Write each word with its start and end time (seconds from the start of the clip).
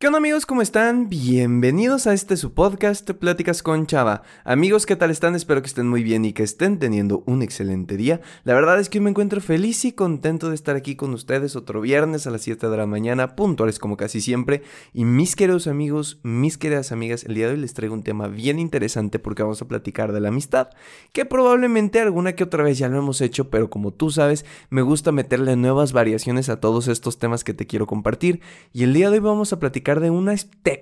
¿Qué 0.00 0.08
onda 0.08 0.18
amigos? 0.18 0.44
¿Cómo 0.44 0.60
están? 0.60 1.08
Bienvenidos 1.08 2.08
a 2.08 2.12
este 2.12 2.36
su 2.36 2.52
podcast 2.52 3.08
Pláticas 3.12 3.62
con 3.62 3.86
Chava. 3.86 4.22
Amigos, 4.42 4.86
¿qué 4.86 4.96
tal 4.96 5.12
están? 5.12 5.36
Espero 5.36 5.62
que 5.62 5.68
estén 5.68 5.88
muy 5.88 6.02
bien 6.02 6.24
y 6.24 6.32
que 6.32 6.42
estén 6.42 6.80
teniendo 6.80 7.22
un 7.26 7.42
excelente 7.42 7.96
día. 7.96 8.20
La 8.42 8.54
verdad 8.54 8.78
es 8.80 8.88
que 8.90 9.00
me 9.00 9.10
encuentro 9.10 9.40
feliz 9.40 9.84
y 9.84 9.92
contento 9.92 10.48
de 10.48 10.56
estar 10.56 10.74
aquí 10.74 10.96
con 10.96 11.14
ustedes 11.14 11.54
otro 11.54 11.80
viernes 11.80 12.26
a 12.26 12.30
las 12.32 12.42
7 12.42 12.68
de 12.68 12.76
la 12.76 12.86
mañana, 12.86 13.36
puntuales 13.36 13.78
como 13.78 13.96
casi 13.96 14.20
siempre. 14.20 14.62
Y 14.92 15.04
mis 15.04 15.36
queridos 15.36 15.68
amigos, 15.68 16.18
mis 16.24 16.58
queridas 16.58 16.90
amigas, 16.90 17.24
el 17.24 17.36
día 17.36 17.46
de 17.46 17.54
hoy 17.54 17.60
les 17.60 17.72
traigo 17.72 17.94
un 17.94 18.02
tema 18.02 18.26
bien 18.26 18.58
interesante 18.58 19.20
porque 19.20 19.44
vamos 19.44 19.62
a 19.62 19.68
platicar 19.68 20.12
de 20.12 20.20
la 20.20 20.28
amistad, 20.28 20.70
que 21.12 21.24
probablemente 21.24 22.00
alguna 22.00 22.34
que 22.34 22.44
otra 22.44 22.64
vez 22.64 22.78
ya 22.78 22.88
lo 22.88 22.98
hemos 22.98 23.20
hecho, 23.20 23.48
pero 23.48 23.70
como 23.70 23.92
tú 23.92 24.10
sabes, 24.10 24.44
me 24.70 24.82
gusta 24.82 25.12
meterle 25.12 25.54
nuevas 25.54 25.92
variaciones 25.92 26.48
a 26.48 26.58
todos 26.58 26.88
estos 26.88 27.18
temas 27.18 27.44
que 27.44 27.54
te 27.54 27.66
quiero 27.66 27.86
compartir. 27.86 28.40
Y 28.72 28.82
el 28.82 28.92
día 28.92 29.08
de 29.08 29.14
hoy 29.14 29.20
vamos 29.20 29.52
a 29.52 29.60
platicar 29.60 29.83
de 29.84 30.10
una, 30.10 30.34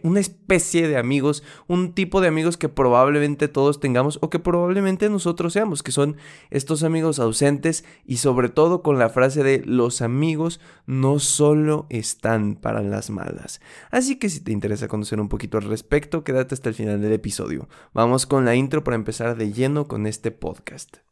una 0.03 0.21
especie 0.21 0.89
de 0.89 0.97
amigos, 0.97 1.43
un 1.67 1.93
tipo 1.93 2.21
de 2.21 2.29
amigos 2.29 2.57
que 2.57 2.69
probablemente 2.69 3.49
todos 3.49 3.81
tengamos 3.81 4.19
o 4.23 4.31
que 4.31 4.39
probablemente 4.39 5.11
nosotros 5.11 5.53
seamos, 5.53 5.83
que 5.83 5.93
son 5.93 6.17
estos 6.51 6.83
amigos 6.83 7.19
ausentes 7.19 7.85
y 8.07 8.19
sobre 8.19 8.49
todo 8.49 8.83
con 8.83 8.99
la 8.99 9.11
frase 9.11 9.43
de 9.43 9.63
los 9.65 10.01
amigos 10.01 10.61
no 10.87 11.19
solo 11.19 11.87
están 11.91 12.55
para 12.55 12.83
las 12.83 13.11
malas. 13.11 13.61
Así 13.91 14.17
que 14.17 14.31
si 14.31 14.41
te 14.41 14.53
interesa 14.53 14.89
conocer 14.89 15.21
un 15.21 15.29
poquito 15.29 15.59
al 15.59 15.65
respecto, 15.65 16.25
quédate 16.25 16.55
hasta 16.55 16.69
el 16.69 16.75
final 16.75 17.01
del 17.01 17.13
episodio. 17.13 17.69
Vamos 17.93 18.27
con 18.27 18.45
la 18.45 18.55
intro 18.55 18.85
para 18.85 18.95
empezar 18.95 19.37
de 19.37 19.53
lleno 19.53 19.89
con 19.89 20.07
este 20.07 20.31
podcast. 20.31 21.12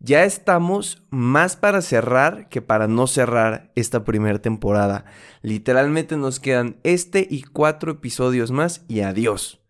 ya 0.00 0.24
estamos 0.24 1.02
más 1.10 1.56
para 1.56 1.82
cerrar 1.82 2.48
que 2.48 2.62
para 2.62 2.86
no 2.86 3.06
cerrar 3.06 3.72
esta 3.74 4.04
primera 4.04 4.40
temporada. 4.40 5.04
Literalmente 5.42 6.16
nos 6.16 6.40
quedan 6.40 6.76
este 6.82 7.26
y 7.28 7.42
cuatro 7.42 7.92
episodios 7.92 8.50
más 8.50 8.84
y 8.88 9.00
adiós. 9.00 9.60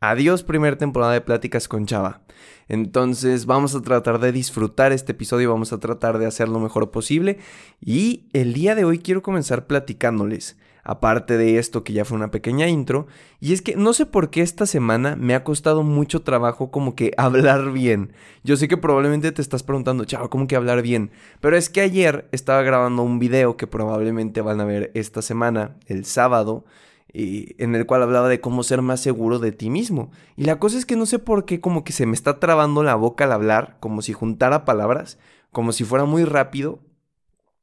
Adiós 0.00 0.44
primera 0.44 0.78
temporada 0.78 1.12
de 1.12 1.20
Pláticas 1.20 1.66
con 1.66 1.86
Chava. 1.86 2.22
Entonces 2.68 3.46
vamos 3.46 3.74
a 3.74 3.82
tratar 3.82 4.20
de 4.20 4.30
disfrutar 4.30 4.92
este 4.92 5.12
episodio, 5.12 5.50
vamos 5.50 5.72
a 5.72 5.80
tratar 5.80 6.18
de 6.18 6.26
hacer 6.26 6.48
lo 6.48 6.60
mejor 6.60 6.90
posible 6.90 7.38
y 7.80 8.28
el 8.32 8.52
día 8.52 8.74
de 8.74 8.84
hoy 8.84 8.98
quiero 8.98 9.22
comenzar 9.22 9.66
platicándoles 9.66 10.56
aparte 10.88 11.36
de 11.36 11.58
esto 11.58 11.84
que 11.84 11.92
ya 11.92 12.06
fue 12.06 12.16
una 12.16 12.30
pequeña 12.30 12.66
intro, 12.66 13.06
y 13.40 13.52
es 13.52 13.60
que 13.60 13.76
no 13.76 13.92
sé 13.92 14.06
por 14.06 14.30
qué 14.30 14.40
esta 14.40 14.64
semana 14.64 15.16
me 15.16 15.34
ha 15.34 15.44
costado 15.44 15.82
mucho 15.82 16.22
trabajo 16.22 16.70
como 16.70 16.96
que 16.96 17.12
hablar 17.18 17.72
bien. 17.72 18.14
Yo 18.42 18.56
sé 18.56 18.68
que 18.68 18.78
probablemente 18.78 19.30
te 19.30 19.42
estás 19.42 19.62
preguntando, 19.62 20.06
chavo, 20.06 20.30
¿cómo 20.30 20.48
que 20.48 20.56
hablar 20.56 20.80
bien? 20.80 21.10
Pero 21.40 21.58
es 21.58 21.68
que 21.68 21.82
ayer 21.82 22.26
estaba 22.32 22.62
grabando 22.62 23.02
un 23.02 23.18
video 23.18 23.58
que 23.58 23.66
probablemente 23.66 24.40
van 24.40 24.62
a 24.62 24.64
ver 24.64 24.90
esta 24.94 25.20
semana, 25.20 25.76
el 25.86 26.06
sábado, 26.06 26.64
y 27.12 27.54
en 27.62 27.74
el 27.74 27.84
cual 27.84 28.02
hablaba 28.02 28.30
de 28.30 28.40
cómo 28.40 28.62
ser 28.62 28.80
más 28.80 29.00
seguro 29.00 29.38
de 29.38 29.52
ti 29.52 29.68
mismo. 29.68 30.10
Y 30.36 30.44
la 30.44 30.58
cosa 30.58 30.78
es 30.78 30.86
que 30.86 30.96
no 30.96 31.04
sé 31.04 31.18
por 31.18 31.44
qué 31.44 31.60
como 31.60 31.84
que 31.84 31.92
se 31.92 32.06
me 32.06 32.14
está 32.14 32.40
trabando 32.40 32.82
la 32.82 32.94
boca 32.94 33.24
al 33.24 33.32
hablar, 33.32 33.76
como 33.78 34.00
si 34.00 34.14
juntara 34.14 34.64
palabras, 34.64 35.18
como 35.52 35.72
si 35.72 35.84
fuera 35.84 36.06
muy 36.06 36.24
rápido, 36.24 36.80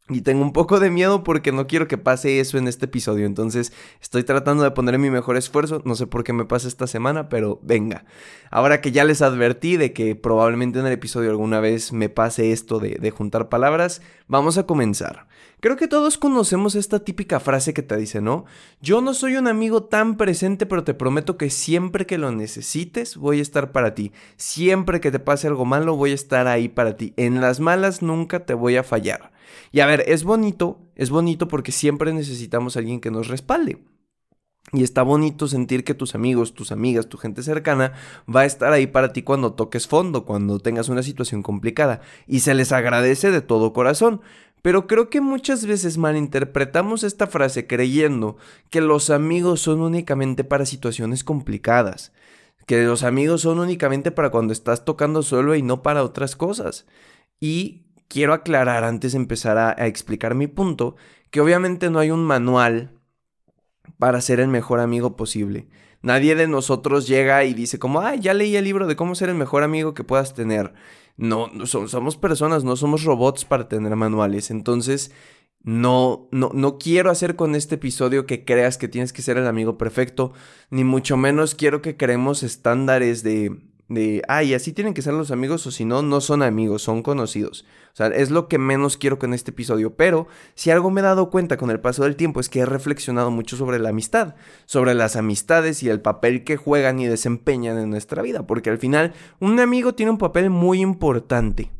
y 0.07 0.21
tengo 0.21 0.43
un 0.43 0.53
poco 0.53 0.79
de 0.79 0.91
miedo 0.91 1.23
porque 1.23 1.51
no 1.51 1.65
quiero 1.65 1.87
que 1.87 1.97
pase 1.97 2.39
eso 2.39 2.59
en 2.59 2.67
este 2.67 2.85
episodio. 2.85 3.25
Entonces 3.25 3.73
estoy 4.01 4.23
tratando 4.23 4.63
de 4.63 4.71
poner 4.71 4.99
mi 4.99 5.09
mejor 5.09 5.35
esfuerzo. 5.35 5.81
No 5.83 5.95
sé 5.95 6.05
por 6.05 6.23
qué 6.23 6.31
me 6.31 6.45
pasa 6.45 6.67
esta 6.67 6.85
semana, 6.85 7.27
pero 7.27 7.59
venga. 7.63 8.05
Ahora 8.51 8.81
que 8.81 8.91
ya 8.91 9.03
les 9.03 9.23
advertí 9.23 9.77
de 9.77 9.93
que 9.93 10.15
probablemente 10.15 10.79
en 10.79 10.85
el 10.85 10.93
episodio 10.93 11.31
alguna 11.31 11.59
vez 11.59 11.91
me 11.91 12.09
pase 12.09 12.51
esto 12.51 12.79
de, 12.79 12.97
de 12.99 13.11
juntar 13.11 13.49
palabras, 13.49 14.01
vamos 14.27 14.59
a 14.59 14.67
comenzar. 14.67 15.27
Creo 15.65 15.77
que 15.77 15.87
todos 15.87 16.19
conocemos 16.19 16.75
esta 16.75 16.99
típica 16.99 17.39
frase 17.39 17.73
que 17.73 17.81
te 17.81 17.97
dice, 17.97 18.21
¿no? 18.21 18.45
Yo 18.81 19.01
no 19.01 19.15
soy 19.15 19.35
un 19.35 19.47
amigo 19.47 19.85
tan 19.85 20.15
presente, 20.15 20.67
pero 20.67 20.83
te 20.83 20.93
prometo 20.93 21.39
que 21.39 21.49
siempre 21.49 22.05
que 22.05 22.19
lo 22.19 22.31
necesites 22.31 23.17
voy 23.17 23.39
a 23.39 23.41
estar 23.41 23.71
para 23.71 23.95
ti. 23.95 24.11
Siempre 24.37 25.01
que 25.01 25.09
te 25.09 25.17
pase 25.17 25.47
algo 25.47 25.65
malo 25.65 25.95
voy 25.95 26.11
a 26.11 26.13
estar 26.13 26.45
ahí 26.45 26.69
para 26.69 26.97
ti. 26.97 27.15
En 27.17 27.41
las 27.41 27.61
malas 27.61 28.03
nunca 28.03 28.45
te 28.45 28.53
voy 28.53 28.75
a 28.75 28.83
fallar. 28.83 29.31
Y 29.71 29.79
a 29.79 29.87
ver, 29.87 30.03
es 30.05 30.23
bonito, 30.23 30.81
es 30.93 31.09
bonito 31.09 31.47
porque 31.47 31.71
siempre 31.71 32.13
necesitamos 32.13 32.75
a 32.75 32.79
alguien 32.81 33.01
que 33.01 33.09
nos 33.09 33.27
respalde. 33.27 33.79
Y 34.71 34.83
está 34.83 35.01
bonito 35.03 35.47
sentir 35.47 35.83
que 35.83 35.93
tus 35.93 36.13
amigos, 36.15 36.53
tus 36.53 36.71
amigas, 36.71 37.07
tu 37.07 37.17
gente 37.17 37.41
cercana 37.43 37.93
va 38.33 38.41
a 38.41 38.45
estar 38.45 38.71
ahí 38.71 38.87
para 38.87 39.13
ti 39.13 39.21
cuando 39.21 39.53
toques 39.53 39.87
fondo, 39.87 40.25
cuando 40.25 40.59
tengas 40.59 40.89
una 40.89 41.01
situación 41.01 41.41
complicada. 41.41 42.01
Y 42.27 42.41
se 42.41 42.53
les 42.53 42.71
agradece 42.71 43.31
de 43.31 43.41
todo 43.41 43.73
corazón. 43.73 44.21
Pero 44.65 44.87
creo 44.87 45.11
que 45.11 45.21
muchas 45.21 45.67
veces 45.67 45.99
malinterpretamos 45.99 47.03
esta 47.03 47.27
frase 47.27 47.67
creyendo 47.67 48.37
que 48.71 48.81
los 48.81 49.11
amigos 49.11 49.61
son 49.61 49.79
únicamente 49.79 50.43
para 50.43 50.65
situaciones 50.65 51.23
complicadas. 51.23 52.13
Que 52.65 52.83
los 52.83 53.03
amigos 53.03 53.41
son 53.41 53.59
únicamente 53.59 54.09
para 54.09 54.31
cuando 54.31 54.53
estás 54.53 54.83
tocando 54.83 55.21
solo 55.21 55.53
y 55.53 55.61
no 55.61 55.83
para 55.83 56.03
otras 56.03 56.35
cosas. 56.35 56.87
Y 57.39 57.85
quiero 58.07 58.33
aclarar 58.33 58.83
antes 58.85 59.11
de 59.11 59.19
empezar 59.19 59.59
a, 59.59 59.85
explicar 59.85 60.33
mi 60.33 60.47
punto, 60.47 60.95
que 61.29 61.41
obviamente 61.41 61.91
no 61.91 61.99
hay 61.99 62.09
un 62.09 62.23
manual 62.23 62.89
para 63.99 64.19
ser 64.19 64.39
el 64.39 64.47
mejor 64.47 64.79
amigo 64.79 65.15
posible. 65.15 65.67
Nadie 66.01 66.33
de 66.33 66.47
nosotros 66.47 67.07
llega 67.07 67.43
y 67.43 67.53
dice 67.53 67.77
como, 67.77 68.01
ay, 68.01 68.19
ya 68.19 68.33
leí 68.33 68.55
el 68.55 68.63
libro 68.63 68.87
de 68.87 68.95
cómo 68.95 69.13
ser 69.13 69.29
el 69.29 69.35
mejor 69.35 69.61
amigo 69.61 69.93
que 69.93 70.03
puedas 70.03 70.33
tener. 70.33 70.73
No, 71.17 71.49
somos 71.65 72.17
personas, 72.17 72.63
no 72.63 72.75
somos 72.75 73.03
robots 73.03 73.45
para 73.45 73.69
tener 73.69 73.95
manuales. 73.95 74.51
Entonces, 74.51 75.11
no, 75.63 76.27
no, 76.31 76.51
no 76.53 76.77
quiero 76.77 77.09
hacer 77.09 77.35
con 77.35 77.55
este 77.55 77.75
episodio 77.75 78.25
que 78.25 78.45
creas 78.45 78.77
que 78.77 78.87
tienes 78.87 79.13
que 79.13 79.21
ser 79.21 79.37
el 79.37 79.47
amigo 79.47 79.77
perfecto, 79.77 80.33
ni 80.69 80.83
mucho 80.83 81.17
menos 81.17 81.55
quiero 81.55 81.81
que 81.81 81.97
creemos 81.97 82.43
estándares 82.43 83.23
de, 83.23 83.57
de, 83.87 84.23
ay, 84.27 84.53
así 84.53 84.73
tienen 84.73 84.93
que 84.93 85.01
ser 85.01 85.13
los 85.13 85.31
amigos 85.31 85.65
o 85.67 85.71
si 85.71 85.85
no, 85.85 86.01
no 86.01 86.21
son 86.21 86.41
amigos, 86.41 86.81
son 86.81 87.03
conocidos. 87.03 87.65
O 87.93 87.95
sea, 87.95 88.07
es 88.07 88.31
lo 88.31 88.47
que 88.47 88.57
menos 88.57 88.97
quiero 88.97 89.19
con 89.19 89.33
este 89.33 89.51
episodio. 89.51 89.95
Pero 89.95 90.27
si 90.55 90.71
algo 90.71 90.89
me 90.89 91.01
he 91.01 91.03
dado 91.03 91.29
cuenta 91.29 91.57
con 91.57 91.69
el 91.69 91.79
paso 91.79 92.03
del 92.03 92.15
tiempo 92.15 92.39
es 92.39 92.49
que 92.49 92.61
he 92.61 92.65
reflexionado 92.65 93.31
mucho 93.31 93.57
sobre 93.57 93.79
la 93.79 93.89
amistad, 93.89 94.35
sobre 94.65 94.95
las 94.95 95.15
amistades 95.15 95.83
y 95.83 95.89
el 95.89 96.01
papel 96.01 96.43
que 96.43 96.57
juegan 96.57 96.99
y 96.99 97.05
desempeñan 97.05 97.77
en 97.77 97.89
nuestra 97.89 98.21
vida. 98.21 98.47
Porque 98.47 98.69
al 98.69 98.79
final, 98.79 99.13
un 99.39 99.59
amigo 99.59 99.93
tiene 99.93 100.11
un 100.11 100.17
papel 100.17 100.49
muy 100.49 100.81
importante 100.81 101.71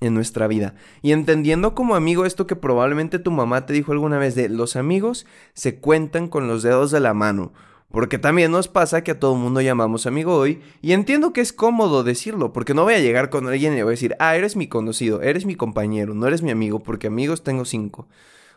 en 0.00 0.14
nuestra 0.14 0.46
vida. 0.46 0.74
Y 1.02 1.12
entendiendo 1.12 1.74
como 1.74 1.94
amigo 1.94 2.24
esto 2.24 2.46
que 2.46 2.56
probablemente 2.56 3.18
tu 3.18 3.30
mamá 3.30 3.66
te 3.66 3.74
dijo 3.74 3.92
alguna 3.92 4.18
vez 4.18 4.34
de 4.34 4.48
los 4.48 4.76
amigos 4.76 5.26
se 5.52 5.78
cuentan 5.78 6.28
con 6.28 6.48
los 6.48 6.62
dedos 6.62 6.90
de 6.90 7.00
la 7.00 7.14
mano. 7.14 7.52
Porque 7.90 8.18
también 8.18 8.52
nos 8.52 8.68
pasa 8.68 9.02
que 9.02 9.10
a 9.10 9.18
todo 9.18 9.34
mundo 9.34 9.60
llamamos 9.60 10.06
amigo 10.06 10.36
hoy 10.36 10.60
y 10.80 10.92
entiendo 10.92 11.32
que 11.32 11.40
es 11.40 11.52
cómodo 11.52 12.04
decirlo, 12.04 12.52
porque 12.52 12.72
no 12.72 12.84
voy 12.84 12.94
a 12.94 13.00
llegar 13.00 13.30
con 13.30 13.48
alguien 13.48 13.72
y 13.72 13.76
le 13.76 13.82
voy 13.82 13.90
a 13.90 13.98
decir, 13.98 14.14
ah, 14.20 14.36
eres 14.36 14.54
mi 14.54 14.68
conocido, 14.68 15.22
eres 15.22 15.44
mi 15.44 15.56
compañero, 15.56 16.14
no 16.14 16.28
eres 16.28 16.42
mi 16.42 16.52
amigo, 16.52 16.80
porque 16.80 17.08
amigos 17.08 17.42
tengo 17.42 17.64
cinco. 17.64 18.08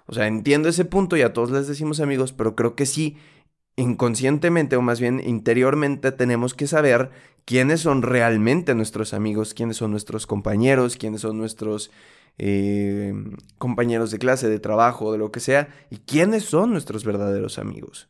O 0.06 0.14
sea, 0.14 0.28
entiendo 0.28 0.70
ese 0.70 0.86
punto 0.86 1.18
y 1.18 1.22
a 1.24 1.34
todos 1.34 1.50
les 1.50 1.68
decimos 1.68 2.00
amigos, 2.00 2.32
pero 2.32 2.56
creo 2.56 2.76
que 2.76 2.86
sí, 2.86 3.18
inconscientemente 3.76 4.76
o 4.76 4.82
más 4.84 5.00
bien 5.00 5.20
interiormente 5.26 6.12
tenemos 6.12 6.54
que 6.54 6.68
saber 6.68 7.10
quiénes 7.46 7.81
son 7.81 8.04
realmente 8.04 8.75
nuestros 8.75 9.16
amigos, 9.16 9.56
quiénes 9.56 9.78
son 9.78 9.92
nuestros 9.92 10.28
compañeros, 10.28 10.96
quiénes 10.96 11.22
son 11.22 11.40
nuestros 11.40 11.90
eh, 12.38 13.13
compañeros 13.57 14.12
de 14.12 14.19
clase, 14.19 14.48
de 14.48 14.60
trabajo, 14.60 15.12
de 15.12 15.18
lo 15.18 15.31
que 15.31 15.40
sea, 15.40 15.69
y 15.90 15.98
quiénes 15.98 16.44
son 16.44 16.72
nuestros 16.72 17.04
verdaderos 17.04 17.57
amigos. 17.57 18.10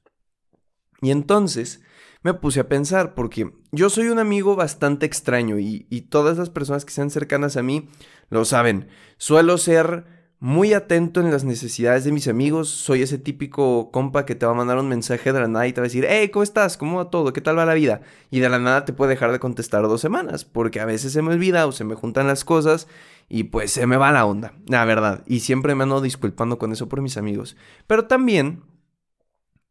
Y 1.03 1.11
entonces 1.11 1.81
me 2.23 2.33
puse 2.33 2.61
a 2.61 2.69
pensar, 2.69 3.13
porque 3.13 3.51
yo 3.73 3.89
soy 3.89 4.07
un 4.07 4.19
amigo 4.19 4.55
bastante 4.55 5.05
extraño 5.05 5.59
y, 5.59 5.83
todas 6.09 6.37
las 6.37 6.49
personas 6.49 6.85
que 6.85 6.93
sean 6.93 7.09
cercanas 7.09 7.57
a 7.57 7.63
mí 7.63 7.89
lo 8.29 8.45
saben. 8.45 8.87
Suelo 9.17 9.57
ser 9.57 10.05
muy 10.39 10.73
atento 10.73 11.19
en 11.19 11.31
las 11.31 11.43
necesidades 11.43 12.05
de 12.05 12.13
mis 12.13 12.29
amigos. 12.29 12.69
Soy 12.69 13.01
ese 13.01 13.17
típico 13.17 13.91
compa 13.91 14.25
que 14.25 14.35
te 14.35 14.45
va 14.45 14.53
a 14.53 14.55
mandar 14.55 14.77
un 14.77 14.87
mensaje 14.87 15.33
de 15.33 15.41
la 15.41 15.47
nada 15.49 15.67
y 15.67 15.73
te 15.73 15.81
va 15.81 15.85
a 15.85 15.89
decir, 15.89 16.05
hey, 16.07 16.29
¿cómo 16.29 16.43
estás? 16.43 16.77
¿Cómo 16.77 16.97
va 16.97 17.09
todo? 17.09 17.33
¿Qué 17.33 17.41
tal 17.41 17.57
va 17.57 17.65
la 17.65 17.73
vida? 17.73 18.01
Y 18.31 18.39
de 18.39 18.47
la 18.47 18.59
nada 18.59 18.85
te 18.85 18.93
puede 18.93 19.11
dejar 19.11 19.33
de 19.33 19.39
contestar 19.39 19.83
dos 19.83 19.99
semanas, 19.99 20.45
porque 20.45 20.79
a 20.79 20.85
veces 20.85 21.11
se 21.11 21.21
me 21.21 21.33
olvida 21.33 21.67
o 21.67 21.73
se 21.73 21.83
me 21.83 21.95
juntan 21.95 22.27
las 22.27 22.45
cosas 22.45 22.87
y 23.27 23.43
pues 23.45 23.71
se 23.71 23.87
me 23.87 23.97
va 23.97 24.13
la 24.13 24.25
onda, 24.25 24.53
la 24.67 24.85
verdad. 24.85 25.23
Y 25.27 25.41
siempre 25.41 25.75
me 25.75 25.83
ando 25.83 25.99
disculpando 25.99 26.57
con 26.57 26.71
eso 26.71 26.87
por 26.87 27.01
mis 27.01 27.17
amigos. 27.17 27.57
Pero 27.87 28.05
también, 28.05 28.63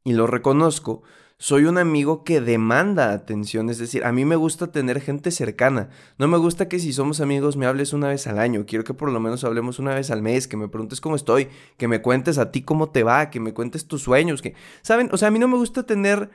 y 0.04 0.12
lo 0.12 0.26
reconozco, 0.26 1.02
soy 1.42 1.64
un 1.64 1.76
amigo 1.76 2.22
que 2.22 2.40
demanda 2.40 3.12
atención, 3.12 3.68
es 3.68 3.78
decir, 3.78 4.04
a 4.04 4.12
mí 4.12 4.24
me 4.24 4.36
gusta 4.36 4.70
tener 4.70 5.00
gente 5.00 5.32
cercana. 5.32 5.88
No 6.16 6.28
me 6.28 6.38
gusta 6.38 6.68
que 6.68 6.78
si 6.78 6.92
somos 6.92 7.20
amigos 7.20 7.56
me 7.56 7.66
hables 7.66 7.92
una 7.92 8.06
vez 8.06 8.28
al 8.28 8.38
año, 8.38 8.64
quiero 8.64 8.84
que 8.84 8.94
por 8.94 9.10
lo 9.10 9.18
menos 9.18 9.42
hablemos 9.42 9.80
una 9.80 9.92
vez 9.92 10.12
al 10.12 10.22
mes, 10.22 10.46
que 10.46 10.56
me 10.56 10.68
preguntes 10.68 11.00
cómo 11.00 11.16
estoy, 11.16 11.48
que 11.78 11.88
me 11.88 12.00
cuentes 12.00 12.38
a 12.38 12.52
ti 12.52 12.62
cómo 12.62 12.90
te 12.90 13.02
va, 13.02 13.28
que 13.30 13.40
me 13.40 13.52
cuentes 13.54 13.88
tus 13.88 14.02
sueños, 14.02 14.40
que, 14.40 14.54
¿saben? 14.82 15.08
O 15.10 15.16
sea, 15.16 15.28
a 15.28 15.30
mí 15.32 15.40
no 15.40 15.48
me 15.48 15.56
gusta 15.56 15.82
tener... 15.82 16.30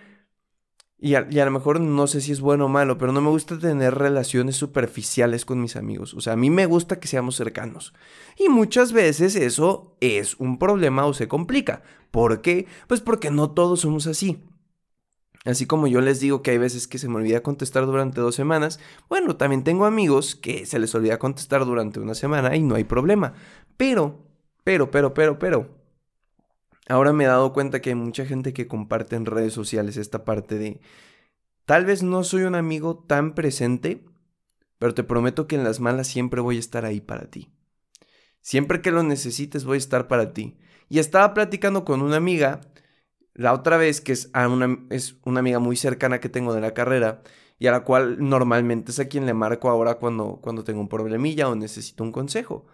Y 0.99 1.15
a, 1.15 1.25
y 1.29 1.39
a, 1.39 1.45
lo 1.45 1.51
mejor 1.51 1.79
no 1.79 2.07
sé 2.07 2.19
si 2.19 2.33
es 2.33 2.41
bueno 2.41 2.65
o 2.65 2.69
malo, 2.69 2.97
pero 2.97 3.13
no 3.13 3.21
me 3.21 3.29
gusta 3.29 3.57
tener 3.57 3.95
relaciones 3.95 4.57
superficiales 4.57 5.45
con 5.45 5.61
mis 5.61 5.77
amigos. 5.77 6.15
O 6.15 6.19
sea, 6.19 6.33
a 6.33 6.37
mí 6.37 6.49
me 6.49 6.65
gusta 6.65 6.99
que 6.99 7.07
seamos 7.07 7.37
cercanos. 7.37 7.93
Y 8.37 8.49
muchas 8.49 8.91
veces 8.91 9.37
eso 9.37 9.95
es 10.01 10.35
un 10.37 10.59
problema 10.59 11.05
o 11.05 11.13
se 11.13 11.29
complica. 11.29 11.81
¿Por 12.11 12.41
qué? 12.41 12.65
Pues 12.87 12.99
porque 12.99 13.31
no 13.31 13.51
todos 13.51 13.81
somos 13.81 14.05
así. 14.05 14.43
Así 15.47 15.65
como 15.65 15.87
yo 15.87 16.01
les 16.01 16.19
digo 16.19 16.41
que 16.41 16.51
hay 16.51 16.57
veces 16.57 16.89
que 16.89 16.97
se 16.97 17.07
me 17.07 17.15
olvida 17.15 17.41
contestar 17.41 17.85
durante 17.85 18.19
dos 18.19 18.35
semanas, 18.35 18.81
bueno, 19.07 19.37
también 19.37 19.63
tengo 19.63 19.85
amigos 19.85 20.35
que 20.35 20.65
se 20.65 20.77
les 20.77 20.93
olvida 20.93 21.19
contestar 21.19 21.63
durante 21.63 22.01
una 22.01 22.15
semana 22.15 22.53
y 22.57 22.61
no 22.61 22.75
hay 22.75 22.83
problema. 22.83 23.33
Pero, 23.77 24.25
pero, 24.65 24.91
pero, 24.91 25.13
pero, 25.13 25.39
pero, 25.39 25.69
ahora 26.89 27.13
me 27.13 27.23
he 27.23 27.27
dado 27.27 27.53
cuenta 27.53 27.81
que 27.81 27.91
hay 27.91 27.95
mucha 27.95 28.25
gente 28.25 28.51
que 28.51 28.67
comparte 28.67 29.15
en 29.15 29.25
redes 29.25 29.53
sociales 29.53 29.95
esta 29.95 30.25
parte 30.25 30.57
de, 30.57 30.81
tal 31.63 31.85
vez 31.85 32.03
no 32.03 32.25
soy 32.25 32.43
un 32.43 32.55
amigo 32.55 33.05
tan 33.07 33.33
presente, 33.33 34.03
pero 34.79 34.93
te 34.93 35.05
prometo 35.05 35.47
que 35.47 35.55
en 35.55 35.63
las 35.63 35.79
malas 35.79 36.07
siempre 36.07 36.41
voy 36.41 36.57
a 36.57 36.59
estar 36.59 36.83
ahí 36.83 36.99
para 36.99 37.29
ti. 37.29 37.53
Siempre 38.41 38.81
que 38.81 38.91
lo 38.91 39.01
necesites 39.01 39.63
voy 39.63 39.75
a 39.75 39.77
estar 39.77 40.09
para 40.09 40.33
ti. 40.33 40.57
Y 40.89 40.99
estaba 40.99 41.33
platicando 41.33 41.85
con 41.85 42.01
una 42.01 42.17
amiga 42.17 42.59
la 43.37 43.53
otra 43.53 43.77
vez, 43.77 44.01
que 44.01 44.11
es, 44.13 44.31
una, 44.33 44.79
es 44.89 45.17
una 45.23 45.39
amiga 45.39 45.59
muy 45.59 45.77
cercana 45.77 46.19
que 46.19 46.29
tengo 46.29 46.53
de 46.53 46.61
la 46.61 46.73
carrera 46.73 47.21
y 47.59 47.67
a 47.67 47.71
la 47.71 47.83
cual 47.83 48.17
normalmente 48.19 48.91
es 48.91 48.99
a 48.99 49.07
quien 49.07 49.25
le 49.25 49.33
marco 49.33 49.69
ahora 49.69 49.95
cuando, 49.95 50.39
cuando 50.41 50.63
tengo 50.63 50.81
un 50.81 50.89
problemilla 50.89 51.47
o 51.49 51.55
necesito 51.55 52.03
un 52.03 52.11
consejo. 52.11 52.65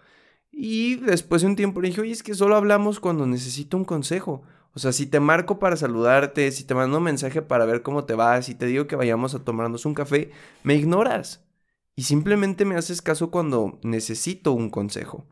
Y 0.52 0.96
después 0.98 1.42
de 1.42 1.50
un 1.50 1.56
tiempo 1.56 1.82
le 1.82 1.90
dije, 1.90 2.02
oye, 2.02 2.12
es 2.12 2.24
que 2.24 2.36
solo 2.36 2.56
hablamos 2.56 3.00
cuando 3.00 3.26
necesito 3.28 3.78
un 3.78 3.86
consejo. 3.86 4.44
O 4.74 4.80
sea, 4.80 4.92
si 4.94 5.06
te 5.06 5.20
marco 5.20 5.60
para 5.60 5.76
saludarte, 5.78 6.52
si 6.52 6.64
te 6.64 6.76
mando 6.76 6.98
un 6.98 7.04
mensaje 7.04 7.42
para 7.42 7.66
ver 7.66 7.82
cómo 7.84 8.06
te 8.06 8.16
va, 8.16 8.42
si 8.42 8.56
te 8.56 8.66
digo 8.66 8.88
que 8.88 8.96
vayamos 8.96 9.36
a 9.36 9.44
tomarnos 9.44 9.86
un 9.86 9.94
café, 9.94 10.32
me 10.64 10.76
ignoras. 10.76 11.44
Y 11.96 12.04
simplemente 12.04 12.66
me 12.66 12.76
haces 12.76 13.02
caso 13.02 13.32
cuando 13.32 13.80
necesito 13.84 14.54
un 14.54 14.70
consejo. 14.70 15.26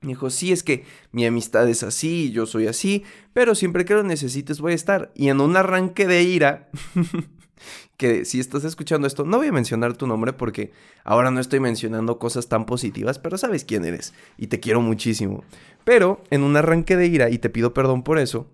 Me 0.00 0.08
dijo, 0.08 0.30
sí, 0.30 0.52
es 0.52 0.62
que 0.62 0.84
mi 1.10 1.26
amistad 1.26 1.68
es 1.68 1.82
así, 1.82 2.30
yo 2.30 2.46
soy 2.46 2.66
así, 2.66 3.04
pero 3.32 3.54
siempre 3.54 3.84
que 3.84 3.94
lo 3.94 4.02
necesites 4.02 4.60
voy 4.60 4.72
a 4.72 4.76
estar. 4.76 5.10
Y 5.14 5.28
en 5.28 5.40
un 5.40 5.56
arranque 5.56 6.06
de 6.06 6.22
ira, 6.22 6.68
que 7.96 8.24
si 8.24 8.38
estás 8.38 8.64
escuchando 8.64 9.06
esto, 9.06 9.24
no 9.24 9.38
voy 9.38 9.48
a 9.48 9.52
mencionar 9.52 9.96
tu 9.96 10.06
nombre 10.06 10.32
porque 10.32 10.72
ahora 11.02 11.30
no 11.30 11.40
estoy 11.40 11.60
mencionando 11.60 12.18
cosas 12.18 12.48
tan 12.48 12.66
positivas, 12.66 13.18
pero 13.18 13.38
sabes 13.38 13.64
quién 13.64 13.84
eres 13.84 14.12
y 14.36 14.48
te 14.48 14.60
quiero 14.60 14.80
muchísimo. 14.80 15.44
Pero 15.84 16.22
en 16.30 16.42
un 16.42 16.56
arranque 16.56 16.96
de 16.96 17.06
ira, 17.06 17.30
y 17.30 17.38
te 17.38 17.50
pido 17.50 17.72
perdón 17.72 18.02
por 18.02 18.18
eso, 18.18 18.50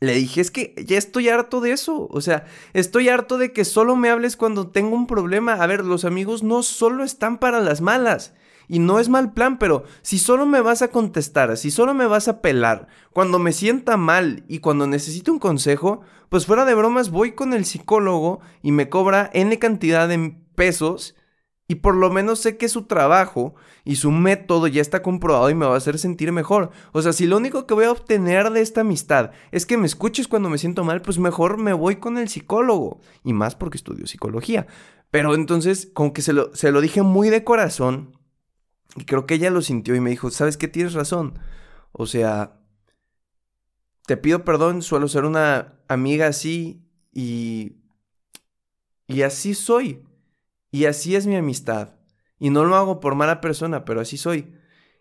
le 0.00 0.14
dije, 0.14 0.40
es 0.40 0.50
que 0.50 0.74
ya 0.84 0.98
estoy 0.98 1.28
harto 1.28 1.60
de 1.60 1.70
eso. 1.70 2.08
O 2.10 2.20
sea, 2.20 2.46
estoy 2.72 3.08
harto 3.08 3.38
de 3.38 3.52
que 3.52 3.64
solo 3.64 3.94
me 3.94 4.10
hables 4.10 4.36
cuando 4.36 4.68
tengo 4.68 4.96
un 4.96 5.06
problema. 5.06 5.54
A 5.54 5.66
ver, 5.68 5.84
los 5.84 6.04
amigos 6.04 6.42
no 6.42 6.64
solo 6.64 7.04
están 7.04 7.38
para 7.38 7.60
las 7.60 7.80
malas. 7.80 8.34
Y 8.68 8.78
no 8.78 8.98
es 8.98 9.08
mal 9.08 9.32
plan, 9.32 9.58
pero 9.58 9.84
si 10.02 10.18
solo 10.18 10.46
me 10.46 10.60
vas 10.60 10.82
a 10.82 10.88
contestar, 10.88 11.56
si 11.56 11.70
solo 11.70 11.94
me 11.94 12.06
vas 12.06 12.28
a 12.28 12.40
pelar, 12.40 12.88
cuando 13.12 13.38
me 13.38 13.52
sienta 13.52 13.96
mal 13.96 14.44
y 14.48 14.58
cuando 14.58 14.86
necesito 14.86 15.32
un 15.32 15.38
consejo, 15.38 16.02
pues 16.28 16.46
fuera 16.46 16.64
de 16.64 16.74
bromas 16.74 17.10
voy 17.10 17.32
con 17.32 17.52
el 17.52 17.64
psicólogo 17.64 18.40
y 18.62 18.72
me 18.72 18.88
cobra 18.88 19.30
N 19.34 19.58
cantidad 19.58 20.08
de 20.08 20.36
pesos 20.54 21.14
y 21.68 21.76
por 21.76 21.96
lo 21.96 22.10
menos 22.10 22.40
sé 22.40 22.56
que 22.58 22.68
su 22.68 22.82
trabajo 22.82 23.54
y 23.84 23.96
su 23.96 24.10
método 24.10 24.66
ya 24.66 24.82
está 24.82 25.02
comprobado 25.02 25.48
y 25.48 25.54
me 25.54 25.64
va 25.64 25.74
a 25.74 25.78
hacer 25.78 25.98
sentir 25.98 26.30
mejor. 26.30 26.70
O 26.92 27.00
sea, 27.00 27.12
si 27.12 27.26
lo 27.26 27.38
único 27.38 27.66
que 27.66 27.74
voy 27.74 27.86
a 27.86 27.92
obtener 27.92 28.50
de 28.50 28.60
esta 28.60 28.82
amistad 28.82 29.30
es 29.52 29.64
que 29.64 29.78
me 29.78 29.86
escuches 29.86 30.28
cuando 30.28 30.50
me 30.50 30.58
siento 30.58 30.84
mal, 30.84 31.00
pues 31.02 31.18
mejor 31.18 31.56
me 31.58 31.72
voy 31.72 31.96
con 31.96 32.18
el 32.18 32.28
psicólogo. 32.28 33.00
Y 33.24 33.32
más 33.32 33.54
porque 33.54 33.78
estudio 33.78 34.06
psicología. 34.06 34.66
Pero 35.10 35.34
entonces, 35.34 35.88
como 35.94 36.12
que 36.12 36.20
se 36.20 36.32
lo, 36.32 36.54
se 36.54 36.72
lo 36.72 36.80
dije 36.80 37.02
muy 37.02 37.30
de 37.30 37.44
corazón, 37.44 38.18
y 38.96 39.04
creo 39.04 39.26
que 39.26 39.34
ella 39.34 39.50
lo 39.50 39.62
sintió 39.62 39.94
y 39.94 40.00
me 40.00 40.10
dijo, 40.10 40.30
¿sabes 40.30 40.56
qué? 40.56 40.68
Tienes 40.68 40.92
razón. 40.92 41.38
O 41.92 42.06
sea, 42.06 42.60
te 44.06 44.16
pido 44.16 44.44
perdón, 44.44 44.82
suelo 44.82 45.08
ser 45.08 45.24
una 45.24 45.80
amiga 45.88 46.26
así 46.26 46.86
y... 47.12 47.78
Y 49.06 49.22
así 49.22 49.54
soy. 49.54 50.04
Y 50.70 50.86
así 50.86 51.16
es 51.16 51.26
mi 51.26 51.36
amistad. 51.36 51.96
Y 52.38 52.50
no 52.50 52.64
lo 52.64 52.76
hago 52.76 52.98
por 53.00 53.14
mala 53.14 53.40
persona, 53.40 53.84
pero 53.84 54.00
así 54.00 54.16
soy. 54.16 54.54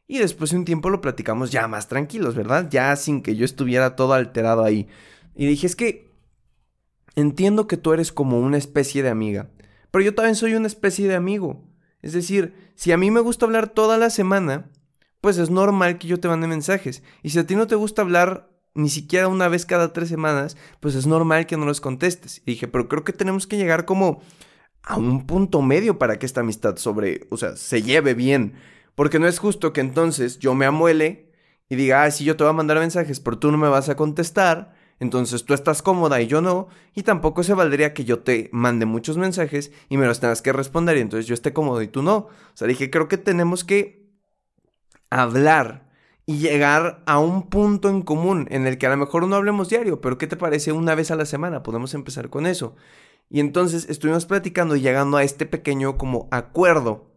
Y 0.07 0.17
después 0.17 0.51
de 0.51 0.57
un 0.57 0.65
tiempo 0.65 0.89
lo 0.89 0.99
platicamos 0.99 1.51
ya 1.51 1.67
más 1.67 1.87
tranquilos, 1.87 2.35
¿verdad? 2.35 2.67
Ya 2.69 2.93
sin 2.97 3.21
que 3.21 3.35
yo 3.37 3.45
estuviera 3.45 3.95
todo 3.95 4.13
alterado 4.13 4.63
ahí. 4.63 4.87
Y 5.35 5.45
dije, 5.45 5.65
es 5.65 5.77
que 5.77 6.11
entiendo 7.15 7.67
que 7.67 7.77
tú 7.77 7.93
eres 7.93 8.11
como 8.11 8.39
una 8.39 8.57
especie 8.57 9.03
de 9.03 9.09
amiga, 9.09 9.49
pero 9.89 10.03
yo 10.03 10.13
también 10.13 10.35
soy 10.35 10.55
una 10.55 10.67
especie 10.67 11.07
de 11.07 11.15
amigo. 11.15 11.70
Es 12.01 12.13
decir, 12.13 12.71
si 12.75 12.91
a 12.91 12.97
mí 12.97 13.11
me 13.11 13.19
gusta 13.19 13.45
hablar 13.45 13.69
toda 13.69 13.97
la 13.97 14.09
semana, 14.09 14.69
pues 15.21 15.37
es 15.37 15.49
normal 15.49 15.97
que 15.97 16.07
yo 16.07 16.19
te 16.19 16.27
mande 16.27 16.47
mensajes. 16.47 17.03
Y 17.21 17.29
si 17.29 17.39
a 17.39 17.45
ti 17.45 17.55
no 17.55 17.67
te 17.67 17.75
gusta 17.75 18.01
hablar 18.01 18.49
ni 18.73 18.89
siquiera 18.89 19.27
una 19.27 19.47
vez 19.47 19.65
cada 19.65 19.93
tres 19.93 20.09
semanas, 20.09 20.57
pues 20.79 20.95
es 20.95 21.05
normal 21.05 21.45
que 21.45 21.57
no 21.57 21.65
los 21.65 21.81
contestes. 21.81 22.41
Y 22.45 22.51
dije, 22.51 22.67
pero 22.67 22.87
creo 22.87 23.03
que 23.03 23.13
tenemos 23.13 23.47
que 23.47 23.57
llegar 23.57 23.85
como 23.85 24.21
a 24.83 24.97
un 24.97 25.27
punto 25.27 25.61
medio 25.61 25.99
para 25.99 26.17
que 26.17 26.25
esta 26.25 26.41
amistad 26.41 26.77
sobre, 26.77 27.27
o 27.29 27.37
sea, 27.37 27.55
se 27.55 27.81
lleve 27.81 28.13
bien. 28.13 28.53
Porque 28.95 29.19
no 29.19 29.27
es 29.27 29.39
justo 29.39 29.73
que 29.73 29.81
entonces 29.81 30.39
yo 30.39 30.55
me 30.55 30.65
amuele 30.65 31.31
y 31.69 31.75
diga, 31.75 32.03
ah, 32.03 32.11
sí, 32.11 32.23
yo 32.23 32.35
te 32.35 32.43
voy 32.43 32.49
a 32.51 32.53
mandar 32.53 32.79
mensajes, 32.79 33.19
pero 33.19 33.37
tú 33.37 33.51
no 33.51 33.57
me 33.57 33.69
vas 33.69 33.89
a 33.89 33.95
contestar. 33.95 34.73
Entonces 35.01 35.45
tú 35.45 35.55
estás 35.55 35.81
cómoda 35.81 36.21
y 36.21 36.27
yo 36.27 36.41
no, 36.41 36.67
y 36.93 37.01
tampoco 37.01 37.41
se 37.41 37.55
valdría 37.55 37.91
que 37.95 38.05
yo 38.05 38.19
te 38.19 38.51
mande 38.53 38.85
muchos 38.85 39.17
mensajes 39.17 39.71
y 39.89 39.97
me 39.97 40.05
los 40.05 40.19
tengas 40.19 40.43
que 40.43 40.53
responder 40.53 40.95
y 40.95 40.99
entonces 40.99 41.25
yo 41.25 41.33
esté 41.33 41.53
cómodo 41.53 41.81
y 41.81 41.87
tú 41.87 42.03
no. 42.03 42.17
O 42.17 42.29
sea, 42.53 42.67
dije, 42.67 42.91
creo 42.91 43.07
que 43.07 43.17
tenemos 43.17 43.63
que 43.63 44.11
hablar 45.09 45.89
y 46.27 46.37
llegar 46.37 47.01
a 47.07 47.17
un 47.17 47.49
punto 47.49 47.89
en 47.89 48.03
común 48.03 48.45
en 48.51 48.67
el 48.67 48.77
que 48.77 48.85
a 48.85 48.91
lo 48.91 48.97
mejor 48.97 49.27
no 49.27 49.35
hablemos 49.35 49.69
diario, 49.69 50.01
pero 50.01 50.19
¿qué 50.19 50.27
te 50.27 50.37
parece 50.37 50.71
una 50.71 50.93
vez 50.93 51.09
a 51.09 51.15
la 51.15 51.25
semana? 51.25 51.63
Podemos 51.63 51.95
empezar 51.95 52.29
con 52.29 52.45
eso. 52.45 52.75
Y 53.27 53.39
entonces 53.39 53.89
estuvimos 53.89 54.27
platicando 54.27 54.75
y 54.75 54.81
llegando 54.81 55.17
a 55.17 55.23
este 55.23 55.47
pequeño 55.47 55.97
como 55.97 56.27
acuerdo 56.29 57.10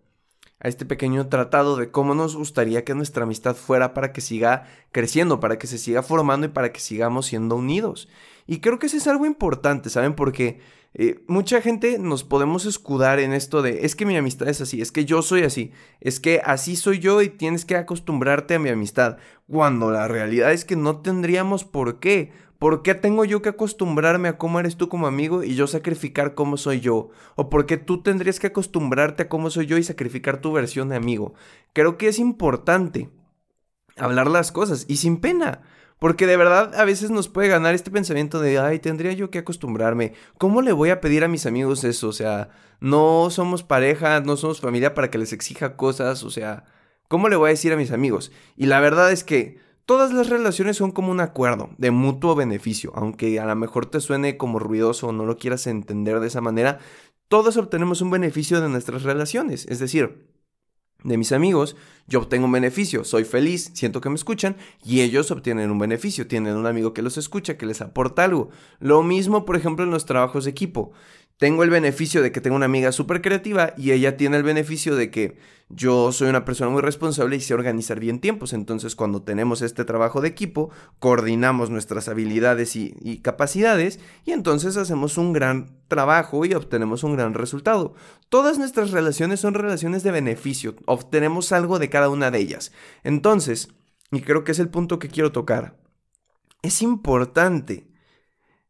a 0.64 0.68
este 0.68 0.86
pequeño 0.86 1.28
tratado 1.28 1.76
de 1.76 1.90
cómo 1.90 2.14
nos 2.14 2.34
gustaría 2.34 2.84
que 2.84 2.94
nuestra 2.94 3.24
amistad 3.24 3.54
fuera 3.54 3.92
para 3.92 4.12
que 4.12 4.22
siga 4.22 4.66
creciendo, 4.92 5.38
para 5.38 5.58
que 5.58 5.66
se 5.66 5.76
siga 5.76 6.02
formando 6.02 6.46
y 6.46 6.48
para 6.48 6.72
que 6.72 6.80
sigamos 6.80 7.26
siendo 7.26 7.54
unidos. 7.54 8.08
Y 8.46 8.60
creo 8.60 8.78
que 8.78 8.86
eso 8.86 8.96
es 8.96 9.06
algo 9.06 9.26
importante, 9.26 9.90
¿saben? 9.90 10.14
Porque 10.14 10.60
eh, 10.94 11.22
mucha 11.26 11.60
gente 11.60 11.98
nos 11.98 12.24
podemos 12.24 12.64
escudar 12.64 13.20
en 13.20 13.34
esto 13.34 13.60
de, 13.60 13.84
es 13.84 13.94
que 13.94 14.06
mi 14.06 14.16
amistad 14.16 14.48
es 14.48 14.62
así, 14.62 14.80
es 14.80 14.90
que 14.90 15.04
yo 15.04 15.20
soy 15.20 15.42
así, 15.42 15.70
es 16.00 16.18
que 16.18 16.40
así 16.42 16.76
soy 16.76 16.98
yo 16.98 17.20
y 17.20 17.28
tienes 17.28 17.66
que 17.66 17.76
acostumbrarte 17.76 18.54
a 18.54 18.58
mi 18.58 18.70
amistad, 18.70 19.18
cuando 19.46 19.90
la 19.90 20.08
realidad 20.08 20.52
es 20.52 20.64
que 20.64 20.76
no 20.76 21.02
tendríamos 21.02 21.64
por 21.64 22.00
qué. 22.00 22.32
¿Por 22.58 22.82
qué 22.82 22.94
tengo 22.94 23.24
yo 23.24 23.42
que 23.42 23.50
acostumbrarme 23.50 24.28
a 24.28 24.38
cómo 24.38 24.60
eres 24.60 24.76
tú 24.76 24.88
como 24.88 25.06
amigo 25.06 25.42
y 25.42 25.54
yo 25.54 25.66
sacrificar 25.66 26.34
cómo 26.34 26.56
soy 26.56 26.80
yo? 26.80 27.10
¿O 27.36 27.50
por 27.50 27.66
qué 27.66 27.76
tú 27.76 28.02
tendrías 28.02 28.40
que 28.40 28.46
acostumbrarte 28.46 29.24
a 29.24 29.28
cómo 29.28 29.50
soy 29.50 29.66
yo 29.66 29.76
y 29.76 29.82
sacrificar 29.82 30.40
tu 30.40 30.52
versión 30.52 30.88
de 30.88 30.96
amigo? 30.96 31.34
Creo 31.72 31.98
que 31.98 32.08
es 32.08 32.18
importante 32.18 33.10
hablar 33.96 34.28
las 34.28 34.52
cosas 34.52 34.86
y 34.88 34.96
sin 34.96 35.18
pena. 35.18 35.62
Porque 35.98 36.26
de 36.26 36.36
verdad 36.36 36.74
a 36.74 36.84
veces 36.84 37.10
nos 37.10 37.28
puede 37.28 37.48
ganar 37.48 37.74
este 37.74 37.90
pensamiento 37.90 38.40
de, 38.40 38.58
ay, 38.58 38.78
tendría 38.78 39.12
yo 39.12 39.30
que 39.30 39.38
acostumbrarme. 39.38 40.12
¿Cómo 40.38 40.60
le 40.60 40.72
voy 40.72 40.90
a 40.90 41.00
pedir 41.00 41.24
a 41.24 41.28
mis 41.28 41.46
amigos 41.46 41.84
eso? 41.84 42.08
O 42.08 42.12
sea, 42.12 42.50
no 42.80 43.30
somos 43.30 43.62
pareja, 43.62 44.20
no 44.20 44.36
somos 44.36 44.60
familia 44.60 44.94
para 44.94 45.10
que 45.10 45.18
les 45.18 45.32
exija 45.32 45.76
cosas. 45.76 46.22
O 46.24 46.30
sea, 46.30 46.64
¿cómo 47.08 47.28
le 47.28 47.36
voy 47.36 47.48
a 47.48 47.50
decir 47.50 47.72
a 47.72 47.76
mis 47.76 47.92
amigos? 47.92 48.32
Y 48.56 48.66
la 48.66 48.80
verdad 48.80 49.12
es 49.12 49.24
que 49.24 49.58
Todas 49.86 50.14
las 50.14 50.30
relaciones 50.30 50.78
son 50.78 50.92
como 50.92 51.10
un 51.10 51.20
acuerdo 51.20 51.70
de 51.76 51.90
mutuo 51.90 52.34
beneficio, 52.34 52.92
aunque 52.94 53.38
a 53.38 53.44
lo 53.44 53.54
mejor 53.54 53.84
te 53.86 54.00
suene 54.00 54.38
como 54.38 54.58
ruidoso 54.58 55.08
o 55.08 55.12
no 55.12 55.26
lo 55.26 55.36
quieras 55.36 55.66
entender 55.66 56.20
de 56.20 56.28
esa 56.28 56.40
manera, 56.40 56.78
todos 57.28 57.58
obtenemos 57.58 58.00
un 58.00 58.10
beneficio 58.10 58.62
de 58.62 58.70
nuestras 58.70 59.02
relaciones, 59.02 59.66
es 59.68 59.80
decir, 59.80 60.26
de 61.04 61.18
mis 61.18 61.32
amigos, 61.32 61.76
yo 62.06 62.20
obtengo 62.20 62.46
un 62.46 62.52
beneficio, 62.52 63.04
soy 63.04 63.24
feliz, 63.24 63.70
siento 63.74 64.00
que 64.00 64.08
me 64.08 64.14
escuchan 64.14 64.56
y 64.82 65.02
ellos 65.02 65.30
obtienen 65.30 65.70
un 65.70 65.78
beneficio, 65.78 66.26
tienen 66.26 66.56
un 66.56 66.66
amigo 66.66 66.94
que 66.94 67.02
los 67.02 67.18
escucha, 67.18 67.58
que 67.58 67.66
les 67.66 67.82
aporta 67.82 68.24
algo. 68.24 68.48
Lo 68.80 69.02
mismo, 69.02 69.44
por 69.44 69.56
ejemplo, 69.56 69.84
en 69.84 69.90
los 69.90 70.06
trabajos 70.06 70.44
de 70.44 70.52
equipo. 70.52 70.92
Tengo 71.38 71.64
el 71.64 71.70
beneficio 71.70 72.22
de 72.22 72.30
que 72.30 72.40
tengo 72.40 72.56
una 72.56 72.66
amiga 72.66 72.92
súper 72.92 73.20
creativa 73.20 73.74
y 73.76 73.90
ella 73.90 74.16
tiene 74.16 74.36
el 74.36 74.44
beneficio 74.44 74.94
de 74.94 75.10
que 75.10 75.36
yo 75.68 76.12
soy 76.12 76.28
una 76.28 76.44
persona 76.44 76.70
muy 76.70 76.80
responsable 76.80 77.36
y 77.36 77.40
sé 77.40 77.54
organizar 77.54 77.98
bien 77.98 78.20
tiempos. 78.20 78.52
Entonces, 78.52 78.94
cuando 78.94 79.22
tenemos 79.22 79.60
este 79.60 79.84
trabajo 79.84 80.20
de 80.20 80.28
equipo, 80.28 80.70
coordinamos 81.00 81.70
nuestras 81.70 82.08
habilidades 82.08 82.76
y, 82.76 82.94
y, 83.00 83.18
capacidades 83.18 83.98
y 84.24 84.30
entonces 84.30 84.76
hacemos 84.76 85.18
un 85.18 85.32
gran 85.32 85.80
trabajo 85.88 86.44
y 86.44 86.54
obtenemos 86.54 87.02
un 87.02 87.16
gran 87.16 87.34
resultado. 87.34 87.94
Todas 88.28 88.58
nuestras 88.58 88.92
relaciones 88.92 89.40
son 89.40 89.54
relaciones 89.54 90.02
de 90.04 90.12
beneficio. 90.12 90.76
Obtenemos 90.86 91.50
algo 91.50 91.78
de 91.78 91.90
cada 91.90 92.10
una 92.10 92.30
de 92.30 92.38
ellas. 92.38 92.72
Entonces, 93.02 93.70
y 94.12 94.20
creo 94.20 94.44
que 94.44 94.52
es 94.52 94.60
el 94.60 94.68
punto 94.68 95.00
que 95.00 95.08
quiero 95.08 95.32
tocar, 95.32 95.76
es 96.62 96.80
importante 96.80 97.93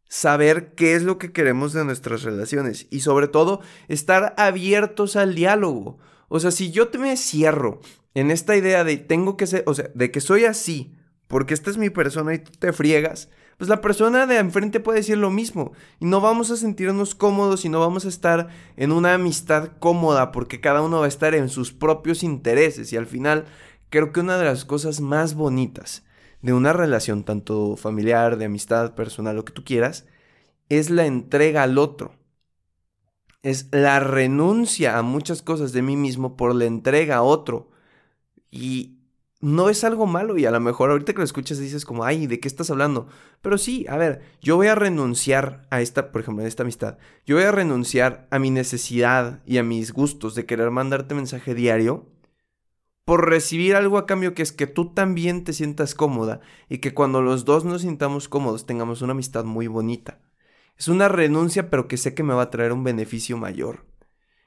saber 0.09 0.75
qué 0.75 0.95
es 0.95 1.03
lo 1.03 1.19
que 1.19 1.33
queremos 1.33 1.73
de 1.73 1.85
nuestras 1.85 2.23
relaciones 2.23 2.87
y 2.91 3.01
sobre 3.01 3.29
todo 3.29 3.61
estar 3.89 4.35
abiertos 4.37 5.17
al 5.17 5.35
diálogo. 5.35 5.99
O 6.29 6.41
sea, 6.41 6.51
si 6.51 6.71
yo 6.71 6.89
te 6.89 6.99
me 6.99 7.17
cierro 7.17 7.81
en 8.15 8.31
esta 8.31 8.57
idea 8.57 8.85
de 8.85 8.97
tengo 8.97 9.37
que 9.37 9.47
ser, 9.47 9.65
o 9.67 9.75
sea, 9.75 9.91
de 9.95 10.11
que 10.11 10.21
soy 10.21 10.45
así, 10.45 10.95
porque 11.27 11.55
esta 11.55 11.71
es 11.71 11.79
mi 11.79 11.91
persona 11.91 12.35
y 12.35 12.39
tú 12.39 12.53
te 12.59 12.73
friegas, 12.73 13.29
pues 13.57 13.69
la 13.69 13.81
persona 13.81 14.27
de 14.27 14.39
enfrente 14.39 14.81
puede 14.81 14.99
decir 14.99 15.19
lo 15.19 15.31
mismo 15.31 15.73
y 16.01 16.07
no 16.07 16.21
vamos 16.21 16.51
a 16.51 16.57
sentirnos 16.57 17.15
cómodos 17.15 17.65
y 17.65 17.69
no 17.69 17.81
vamos 17.81 18.05
a 18.05 18.09
estar 18.09 18.49
en 18.77 18.93
una 18.93 19.15
amistad 19.15 19.71
cómoda 19.79 20.33
porque 20.33 20.61
cada 20.61 20.83
uno 20.83 21.01
va 21.01 21.05
a 21.07 21.09
estar 21.09 21.35
en 21.35 21.49
sus 21.49 21.73
propios 21.73 22.23
intereses 22.23 22.93
y 22.93 22.97
al 22.97 23.07
final 23.07 23.47
creo 23.91 24.13
que 24.13 24.21
una 24.21 24.39
de 24.39 24.45
las 24.45 24.65
cosas 24.65 25.01
más 25.01 25.35
bonitas 25.35 26.05
de 26.45 26.53
una 26.53 26.75
relación, 26.75 27.25
tanto 27.25 27.75
familiar, 27.75 28.37
de 28.37 28.45
amistad, 28.45 28.95
personal, 28.95 29.35
lo 29.35 29.47
que 29.47 29.55
tú 29.55 29.65
quieras, 29.65 30.07
es 30.69 30.91
la 30.91 31.07
entrega 31.07 31.63
al 31.63 31.79
otro. 31.79 32.17
Es 33.43 33.69
la 33.73 33.99
renuncia 33.99 34.99
a 34.99 35.03
muchas 35.03 35.41
cosas 35.41 35.73
de 35.73 35.81
mí 35.81 35.97
mismo 35.97 36.37
por 36.37 36.55
la 36.55 36.67
entrega 36.67 37.17
a 37.17 37.23
otro. 37.23 37.71
Y 38.51 38.99
no 39.41 39.71
es 39.71 39.85
algo 39.85 40.07
malo 40.07 40.37
y 40.37 40.45
a 40.45 40.51
lo 40.51 40.61
mejor 40.61 40.91
ahorita 40.91 41.15
que 41.15 41.19
lo 41.21 41.25
escuchas 41.25 41.59
dices 41.59 41.87
como, 41.87 42.05
ay, 42.05 42.27
¿de 42.27 42.41
qué 42.41 42.49
estás 42.49 42.69
hablando? 42.69 43.09
Pero 43.41 43.57
sí, 43.57 43.87
a 43.89 43.97
ver, 43.97 44.21
yo 44.43 44.57
voy 44.57 44.67
a 44.67 44.75
renunciar 44.75 45.67
a 45.71 45.81
esta, 45.81 46.13
por 46.13 46.21
ejemplo, 46.21 46.45
a 46.45 46.49
esta 46.49 46.63
amistad. 46.63 46.99
Yo 47.25 47.37
voy 47.37 47.45
a 47.45 47.53
renunciar 47.53 48.29
a 48.31 48.39
mi 48.39 48.51
necesidad 48.51 49.43
y 49.47 49.57
a 49.57 49.63
mis 49.63 49.95
gustos 49.95 50.35
de 50.35 50.45
querer 50.45 50.71
mandarte 50.71 51.15
mensaje 51.15 51.55
diario 51.55 52.13
por 53.05 53.29
recibir 53.29 53.77
algo 53.77 53.99
a 53.99 54.07
cambio 54.07 54.35
que 54.35 54.43
es 54.43 54.53
que 54.53 54.67
tú 54.67 54.93
también 54.93 55.45
te 55.45 55.53
sientas 55.53 55.95
cómoda 55.95 56.41
y 56.69 56.79
que 56.79 56.95
cuando 56.95 57.21
los 57.23 57.45
dos 57.45 57.65
nos 57.65 57.83
sintamos 57.83 58.29
cómodos 58.29 58.67
tengamos 58.67 59.03
una 59.03 59.13
amistad 59.13 59.45
muy 59.45 59.67
bonita. 59.67 60.21
Es 60.77 60.89
una 60.89 61.09
renuncia 61.09 61.71
pero 61.71 61.87
que 61.87 61.97
sé 61.97 62.15
que 62.15 62.23
me 62.23 62.35
va 62.35 62.43
a 62.43 62.51
traer 62.51 62.73
un 62.73 62.85
beneficio 62.85 63.37
mayor. 63.37 63.85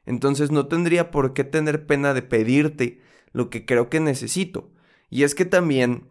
Entonces 0.06 0.52
no 0.52 0.68
tendría 0.68 1.12
por 1.12 1.34
qué 1.34 1.44
tener 1.44 1.86
pena 1.86 2.14
de 2.14 2.22
pedirte 2.22 3.02
lo 3.32 3.50
que 3.50 3.66
creo 3.66 3.90
que 3.90 4.00
necesito. 4.00 4.72
Y 5.10 5.24
es 5.24 5.36
que 5.36 5.46
también 5.46 6.10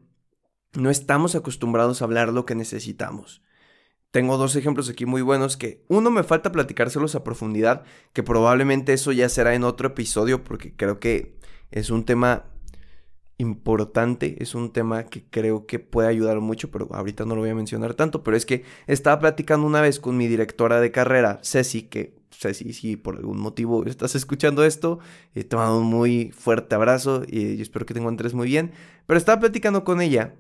no 0.75 0.91
estamos 0.91 1.35
acostumbrados 1.35 2.01
a 2.01 2.05
hablar 2.05 2.33
lo 2.33 2.47
que 2.47 2.55
necesitamos. 2.55 3.43
Tengo 4.11 4.39
dos 4.39 4.57
ejemplos 4.57 4.89
aquí 4.89 5.05
muy 5.05 5.21
buenos 5.23 5.57
que 5.57 5.85
uno 5.89 6.11
me 6.11 6.23
falta 6.23 6.53
platicárselos 6.53 7.15
a 7.15 7.25
profundidad, 7.25 7.85
que 8.13 8.23
probablemente 8.23 8.93
eso 8.93 9.13
ya 9.13 9.29
será 9.29 9.55
en 9.55 9.65
otro 9.65 9.89
episodio 9.89 10.45
porque 10.45 10.75
creo 10.75 11.01
que 11.01 11.37
es 11.77 11.91
un 11.91 12.05
tema 12.05 12.47
importante, 13.37 14.43
es 14.43 14.55
un 14.55 14.73
tema 14.73 15.05
que 15.05 15.25
creo 15.29 15.67
que 15.67 15.79
puede 15.79 16.09
ayudar 16.09 16.41
mucho, 16.41 16.71
pero 16.71 16.89
ahorita 16.91 17.27
no 17.27 17.35
lo 17.35 17.43
voy 17.43 17.51
a 17.51 17.55
mencionar 17.55 17.93
tanto, 17.93 18.23
pero 18.25 18.35
es 18.35 18.47
que 18.47 18.65
estaba 18.87 19.21
platicando 19.21 19.67
una 19.67 19.83
vez 19.83 20.01
con 20.01 20.17
mi 20.17 20.27
directora 20.27 20.81
de 20.81 20.91
carrera, 20.91 21.39
Ceci, 21.43 21.83
que 21.83 22.17
Ceci, 22.31 22.73
si 22.73 22.97
por 22.97 23.17
algún 23.17 23.39
motivo 23.39 23.85
estás 23.85 24.15
escuchando 24.15 24.65
esto, 24.65 25.01
he 25.35 25.45
tomado 25.45 25.79
un 25.79 25.87
muy 25.87 26.31
fuerte 26.31 26.75
abrazo 26.75 27.25
y 27.29 27.57
yo 27.57 27.63
espero 27.63 27.85
que 27.85 27.93
te 27.93 28.01
encuentres 28.01 28.33
muy 28.33 28.47
bien, 28.49 28.73
pero 29.05 29.19
estaba 29.19 29.39
platicando 29.39 29.85
con 29.85 30.01
ella 30.01 30.35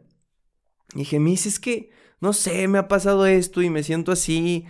y 0.94 1.00
dije, 1.00 1.20
me 1.20 1.34
es 1.34 1.60
que, 1.60 1.90
no 2.22 2.32
sé, 2.32 2.66
me 2.66 2.78
ha 2.78 2.88
pasado 2.88 3.26
esto 3.26 3.60
y 3.60 3.68
me 3.68 3.82
siento 3.82 4.10
así 4.10 4.64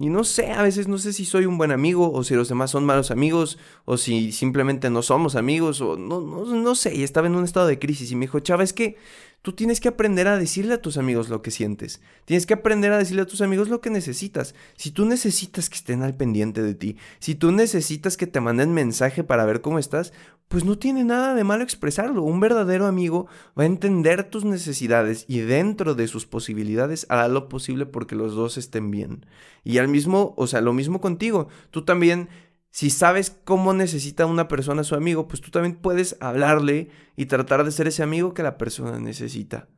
y 0.00 0.10
no 0.10 0.22
sé, 0.22 0.52
a 0.52 0.62
veces 0.62 0.86
no 0.86 0.96
sé 0.96 1.12
si 1.12 1.24
soy 1.24 1.44
un 1.44 1.58
buen 1.58 1.72
amigo 1.72 2.12
o 2.12 2.22
si 2.22 2.34
los 2.34 2.48
demás 2.48 2.70
son 2.70 2.84
malos 2.84 3.10
amigos 3.10 3.58
o 3.84 3.96
si 3.96 4.30
simplemente 4.30 4.90
no 4.90 5.02
somos 5.02 5.34
amigos 5.34 5.80
o 5.80 5.96
no, 5.96 6.20
no, 6.20 6.44
no 6.44 6.74
sé. 6.76 6.94
Y 6.94 7.02
estaba 7.02 7.26
en 7.26 7.34
un 7.34 7.42
estado 7.42 7.66
de 7.66 7.80
crisis 7.80 8.12
y 8.12 8.14
me 8.14 8.26
dijo, 8.26 8.38
Chava, 8.38 8.62
es 8.62 8.72
que 8.72 8.96
Tú 9.42 9.52
tienes 9.52 9.80
que 9.80 9.88
aprender 9.88 10.26
a 10.26 10.36
decirle 10.36 10.74
a 10.74 10.82
tus 10.82 10.98
amigos 10.98 11.28
lo 11.28 11.42
que 11.42 11.50
sientes. 11.50 12.00
Tienes 12.24 12.44
que 12.44 12.54
aprender 12.54 12.92
a 12.92 12.98
decirle 12.98 13.22
a 13.22 13.26
tus 13.26 13.40
amigos 13.40 13.68
lo 13.68 13.80
que 13.80 13.88
necesitas. 13.88 14.54
Si 14.76 14.90
tú 14.90 15.04
necesitas 15.04 15.70
que 15.70 15.76
estén 15.76 16.02
al 16.02 16.16
pendiente 16.16 16.60
de 16.60 16.74
ti, 16.74 16.96
si 17.20 17.34
tú 17.34 17.52
necesitas 17.52 18.16
que 18.16 18.26
te 18.26 18.40
manden 18.40 18.74
mensaje 18.74 19.22
para 19.22 19.46
ver 19.46 19.60
cómo 19.60 19.78
estás, 19.78 20.12
pues 20.48 20.64
no 20.64 20.76
tiene 20.76 21.04
nada 21.04 21.34
de 21.34 21.44
malo 21.44 21.62
expresarlo. 21.62 22.22
Un 22.22 22.40
verdadero 22.40 22.86
amigo 22.86 23.26
va 23.58 23.62
a 23.62 23.66
entender 23.66 24.24
tus 24.24 24.44
necesidades 24.44 25.24
y 25.28 25.38
dentro 25.40 25.94
de 25.94 26.08
sus 26.08 26.26
posibilidades 26.26 27.06
hará 27.08 27.28
lo 27.28 27.48
posible 27.48 27.86
porque 27.86 28.16
los 28.16 28.34
dos 28.34 28.58
estén 28.58 28.90
bien. 28.90 29.24
Y 29.62 29.78
al 29.78 29.88
mismo, 29.88 30.34
o 30.36 30.46
sea, 30.46 30.60
lo 30.62 30.72
mismo 30.72 31.00
contigo. 31.00 31.48
Tú 31.70 31.84
también 31.84 32.28
si 32.70 32.90
sabes 32.90 33.36
cómo 33.44 33.72
necesita 33.72 34.26
una 34.26 34.48
persona 34.48 34.82
a 34.82 34.84
su 34.84 34.94
amigo, 34.94 35.26
pues 35.28 35.40
tú 35.40 35.50
también 35.50 35.76
puedes 35.76 36.16
hablarle 36.20 36.90
y 37.16 37.26
tratar 37.26 37.64
de 37.64 37.72
ser 37.72 37.88
ese 37.88 38.02
amigo 38.02 38.34
que 38.34 38.42
la 38.42 38.58
persona 38.58 38.98
necesita. 39.00 39.68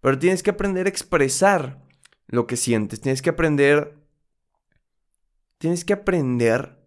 Pero 0.00 0.18
tienes 0.18 0.42
que 0.42 0.50
aprender 0.50 0.86
a 0.86 0.90
expresar 0.90 1.82
lo 2.26 2.46
que 2.46 2.56
sientes. 2.56 3.00
Tienes 3.00 3.22
que 3.22 3.30
aprender. 3.30 3.96
Tienes 5.58 5.84
que 5.84 5.92
aprender 5.92 6.84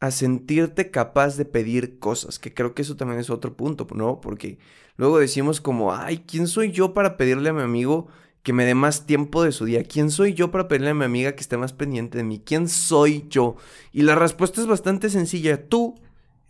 a 0.00 0.10
sentirte 0.10 0.90
capaz 0.90 1.36
de 1.36 1.44
pedir 1.44 1.98
cosas, 1.98 2.38
que 2.38 2.54
creo 2.54 2.74
que 2.74 2.82
eso 2.82 2.96
también 2.96 3.20
es 3.20 3.28
otro 3.28 3.54
punto, 3.54 3.86
¿no? 3.94 4.20
Porque 4.20 4.58
luego 4.96 5.18
decimos 5.18 5.60
como, 5.60 5.94
ay, 5.94 6.24
¿quién 6.26 6.48
soy 6.48 6.72
yo 6.72 6.94
para 6.94 7.18
pedirle 7.18 7.50
a 7.50 7.52
mi 7.52 7.62
amigo 7.62 8.08
que 8.42 8.52
me 8.52 8.64
dé 8.64 8.74
más 8.74 9.06
tiempo 9.06 9.42
de 9.42 9.52
su 9.52 9.64
día? 9.64 9.84
¿Quién 9.84 10.10
soy 10.10 10.34
yo 10.34 10.50
para 10.50 10.68
pedirle 10.68 10.90
a 10.90 10.94
mi 10.94 11.04
amiga 11.04 11.34
que 11.34 11.40
esté 11.40 11.56
más 11.56 11.72
pendiente 11.72 12.18
de 12.18 12.24
mí? 12.24 12.42
¿Quién 12.44 12.68
soy 12.68 13.26
yo? 13.28 13.56
Y 13.92 14.02
la 14.02 14.14
respuesta 14.14 14.60
es 14.60 14.66
bastante 14.66 15.10
sencilla. 15.10 15.68
Tú 15.68 16.00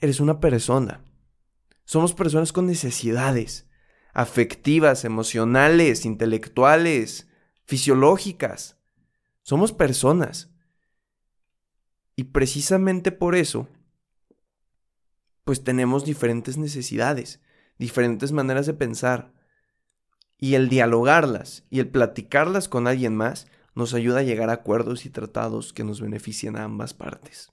eres 0.01 0.21
una 0.21 0.41
persona. 0.41 1.03
Somos 1.85 2.15
personas 2.15 2.53
con 2.53 2.67
necesidades 2.67 3.67
afectivas, 4.13 5.05
emocionales, 5.05 6.05
intelectuales, 6.05 7.29
fisiológicas. 7.65 8.79
Somos 9.43 9.73
personas. 9.73 10.51
Y 12.17 12.25
precisamente 12.25 13.13
por 13.13 13.35
eso, 13.35 13.69
pues 15.45 15.65
tenemos 15.65 16.05
diferentes 16.05 16.59
necesidades, 16.59 17.41
diferentes 17.79 18.33
maneras 18.33 18.67
de 18.67 18.75
pensar 18.75 19.33
y 20.41 20.55
el 20.55 20.69
dialogarlas 20.69 21.65
y 21.71 21.79
el 21.79 21.89
platicarlas 21.89 22.69
con 22.69 22.89
alguien 22.89 23.15
más 23.15 23.47
nos 23.75 23.95
ayuda 23.95 24.21
a 24.21 24.25
llegar 24.25 24.51
a 24.51 24.55
acuerdos 24.55 25.07
y 25.07 25.11
tratados 25.11 25.73
que 25.73 25.85
nos 25.85 26.01
beneficien 26.01 26.57
a 26.57 26.65
ambas 26.65 26.95
partes. 26.95 27.53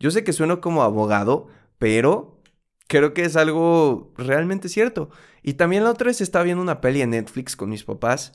Yo 0.00 0.10
sé 0.10 0.24
que 0.24 0.32
sueno 0.32 0.60
como 0.60 0.82
abogado, 0.82 1.48
pero 1.78 2.40
creo 2.88 3.12
que 3.12 3.24
es 3.24 3.36
algo 3.36 4.12
realmente 4.16 4.68
cierto. 4.68 5.10
Y 5.42 5.54
también 5.54 5.84
la 5.84 5.90
otra 5.90 6.06
vez 6.06 6.20
estaba 6.20 6.44
viendo 6.44 6.62
una 6.62 6.80
peli 6.80 7.02
en 7.02 7.10
Netflix 7.10 7.54
con 7.54 7.68
mis 7.68 7.84
papás. 7.84 8.32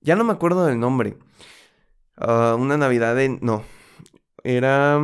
Ya 0.00 0.14
no 0.14 0.24
me 0.24 0.32
acuerdo 0.32 0.66
del 0.66 0.78
nombre. 0.78 1.18
Ah, 2.16 2.56
una 2.58 2.76
Navidad 2.76 3.16
de... 3.16 3.28
No. 3.40 3.64
Era... 4.44 5.00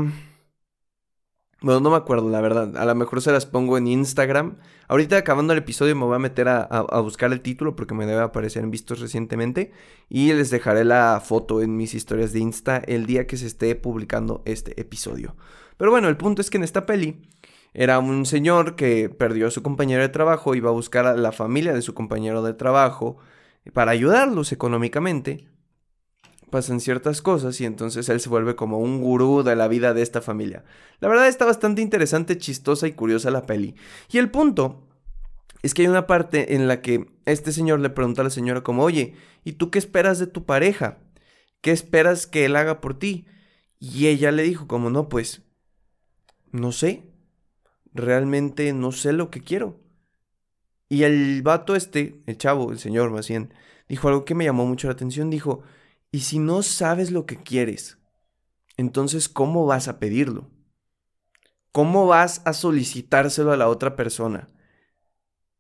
Bueno, 1.62 1.80
no 1.80 1.90
me 1.90 1.96
acuerdo, 1.96 2.28
la 2.28 2.40
verdad. 2.42 2.76
A 2.76 2.84
lo 2.84 2.94
mejor 2.94 3.22
se 3.22 3.32
las 3.32 3.46
pongo 3.46 3.78
en 3.78 3.86
Instagram. 3.86 4.56
Ahorita 4.88 5.16
acabando 5.16 5.54
el 5.54 5.60
episodio 5.60 5.96
me 5.96 6.04
voy 6.04 6.14
a 6.14 6.18
meter 6.18 6.48
a, 6.48 7.00
buscar 7.00 7.32
el 7.32 7.40
título 7.40 7.74
porque 7.74 7.94
me 7.94 8.04
debe 8.04 8.20
aparecer 8.20 8.62
en 8.62 8.70
vistos 8.70 9.00
recientemente. 9.00 9.72
Y 10.10 10.32
les 10.34 10.50
dejaré 10.50 10.84
la 10.84 11.22
foto 11.24 11.62
en 11.62 11.76
mis 11.76 11.94
historias 11.94 12.32
de 12.32 12.40
Insta 12.40 12.76
el 12.86 13.06
día 13.06 13.26
que 13.26 13.38
se 13.38 13.46
esté 13.46 13.74
publicando 13.74 14.42
este 14.44 14.78
episodio. 14.80 15.34
Pero 15.78 15.90
bueno, 15.90 16.08
el 16.08 16.18
punto 16.18 16.42
es 16.42 16.50
que 16.50 16.58
en 16.58 16.64
esta 16.64 16.84
peli 16.84 17.22
era 17.72 17.98
un 17.98 18.26
señor 18.26 18.76
que 18.76 19.08
perdió 19.08 19.46
a 19.48 19.50
su 19.50 19.62
compañero 19.62 20.02
de 20.02 20.08
trabajo, 20.10 20.54
iba 20.54 20.70
a 20.70 20.74
buscar 20.74 21.06
a 21.06 21.16
la 21.16 21.32
familia 21.32 21.72
de 21.72 21.82
su 21.82 21.94
compañero 21.94 22.42
de 22.42 22.54
trabajo 22.54 23.16
para 23.72 23.92
ayudarlos 23.92 24.52
económicamente 24.52 25.48
pasan 26.50 26.80
ciertas 26.80 27.22
cosas 27.22 27.60
y 27.60 27.64
entonces 27.64 28.08
él 28.08 28.20
se 28.20 28.28
vuelve 28.28 28.56
como 28.56 28.78
un 28.78 29.00
gurú 29.00 29.42
de 29.42 29.56
la 29.56 29.68
vida 29.68 29.94
de 29.94 30.02
esta 30.02 30.20
familia. 30.20 30.64
La 31.00 31.08
verdad 31.08 31.28
está 31.28 31.44
bastante 31.44 31.82
interesante, 31.82 32.38
chistosa 32.38 32.86
y 32.86 32.92
curiosa 32.92 33.30
la 33.30 33.46
peli. 33.46 33.74
Y 34.10 34.18
el 34.18 34.30
punto 34.30 34.86
es 35.62 35.74
que 35.74 35.82
hay 35.82 35.88
una 35.88 36.06
parte 36.06 36.54
en 36.54 36.68
la 36.68 36.80
que 36.82 37.06
este 37.24 37.52
señor 37.52 37.80
le 37.80 37.90
pregunta 37.90 38.20
a 38.20 38.24
la 38.24 38.30
señora 38.30 38.62
como, 38.62 38.84
oye, 38.84 39.14
¿y 39.44 39.52
tú 39.52 39.70
qué 39.70 39.78
esperas 39.78 40.18
de 40.18 40.26
tu 40.26 40.44
pareja? 40.44 40.98
¿Qué 41.60 41.72
esperas 41.72 42.26
que 42.26 42.44
él 42.44 42.56
haga 42.56 42.80
por 42.80 42.98
ti? 42.98 43.26
Y 43.78 44.06
ella 44.06 44.30
le 44.30 44.42
dijo 44.42 44.68
como, 44.68 44.90
no, 44.90 45.08
pues, 45.08 45.42
no 46.52 46.72
sé, 46.72 47.02
realmente 47.92 48.72
no 48.72 48.92
sé 48.92 49.12
lo 49.12 49.30
que 49.30 49.40
quiero. 49.40 49.80
Y 50.88 51.02
el 51.02 51.42
vato 51.42 51.74
este, 51.74 52.22
el 52.26 52.38
chavo, 52.38 52.70
el 52.70 52.78
señor 52.78 53.10
más 53.10 53.28
dijo 53.88 54.08
algo 54.08 54.24
que 54.24 54.34
me 54.34 54.44
llamó 54.44 54.66
mucho 54.66 54.86
la 54.86 54.92
atención, 54.92 55.30
dijo, 55.30 55.62
y 56.12 56.20
si 56.20 56.38
no 56.38 56.62
sabes 56.62 57.10
lo 57.10 57.26
que 57.26 57.36
quieres, 57.36 57.98
entonces, 58.76 59.28
¿cómo 59.28 59.66
vas 59.66 59.88
a 59.88 59.98
pedirlo? 59.98 60.50
¿Cómo 61.72 62.06
vas 62.06 62.42
a 62.44 62.52
solicitárselo 62.52 63.52
a 63.52 63.56
la 63.56 63.68
otra 63.68 63.96
persona? 63.96 64.50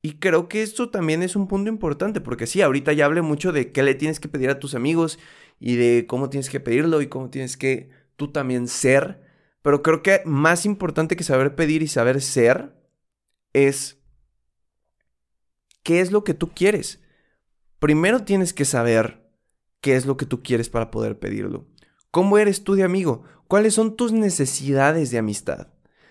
Y 0.02 0.18
creo 0.18 0.48
que 0.48 0.62
esto 0.62 0.90
también 0.90 1.22
es 1.22 1.34
un 1.34 1.48
punto 1.48 1.70
importante, 1.70 2.20
porque 2.20 2.46
sí, 2.46 2.62
ahorita 2.62 2.92
ya 2.92 3.06
hablé 3.06 3.22
mucho 3.22 3.52
de 3.52 3.72
qué 3.72 3.82
le 3.82 3.94
tienes 3.94 4.20
que 4.20 4.28
pedir 4.28 4.50
a 4.50 4.58
tus 4.58 4.74
amigos 4.74 5.18
y 5.58 5.76
de 5.76 6.06
cómo 6.06 6.30
tienes 6.30 6.50
que 6.50 6.60
pedirlo 6.60 7.00
y 7.02 7.08
cómo 7.08 7.30
tienes 7.30 7.56
que 7.56 7.90
tú 8.16 8.30
también 8.30 8.68
ser. 8.68 9.22
Pero 9.62 9.82
creo 9.82 10.02
que 10.02 10.22
más 10.24 10.64
importante 10.64 11.16
que 11.16 11.24
saber 11.24 11.56
pedir 11.56 11.82
y 11.82 11.88
saber 11.88 12.22
ser 12.22 12.76
es 13.52 13.98
qué 15.82 16.00
es 16.00 16.12
lo 16.12 16.22
que 16.22 16.34
tú 16.34 16.52
quieres. 16.54 17.02
Primero 17.78 18.22
tienes 18.22 18.52
que 18.52 18.64
saber 18.64 19.25
qué 19.80 19.96
es 19.96 20.06
lo 20.06 20.16
que 20.16 20.26
tú 20.26 20.42
quieres 20.42 20.68
para 20.68 20.90
poder 20.90 21.18
pedirlo. 21.18 21.66
¿Cómo 22.10 22.38
eres 22.38 22.64
tú 22.64 22.74
de 22.74 22.82
amigo? 22.82 23.24
¿Cuáles 23.48 23.74
son 23.74 23.96
tus 23.96 24.12
necesidades 24.12 25.10
de 25.10 25.18
amistad? 25.18 25.68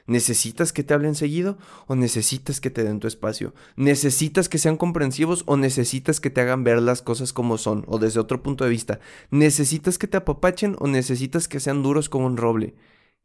¿Necesitas 0.07 0.72
que 0.72 0.84
te 0.84 0.93
hablen 0.93 1.15
seguido 1.15 1.57
o 1.88 1.95
necesitas 1.95 2.62
que 2.62 2.69
te 2.69 2.84
den 2.84 3.00
tu 3.00 3.07
espacio? 3.07 3.55
¿Necesitas 3.75 4.50
que 4.50 4.60
sean 4.60 4.77
comprensivos 4.77 5.43
o 5.48 5.57
necesitas 5.57 6.19
que 6.19 6.29
te 6.29 6.41
hagan 6.41 6.63
ver 6.63 6.79
las 6.81 7.01
cosas 7.01 7.34
como 7.34 7.57
son 7.57 7.86
o 7.88 7.98
desde 7.98 8.19
otro 8.19 8.43
punto 8.43 8.63
de 8.63 8.69
vista? 8.69 9.00
¿Necesitas 9.31 9.98
que 9.98 10.07
te 10.07 10.17
apapachen 10.17 10.75
o 10.79 10.88
necesitas 10.88 11.48
que 11.48 11.60
sean 11.60 11.81
duros 11.81 12.07
como 12.07 12.27
un 12.27 12.38
roble? 12.38 12.75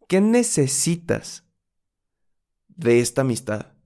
¿Qué 0.08 0.22
necesitas 0.22 1.44
de 2.68 3.00
esta 3.00 3.20
amistad? 3.20 3.79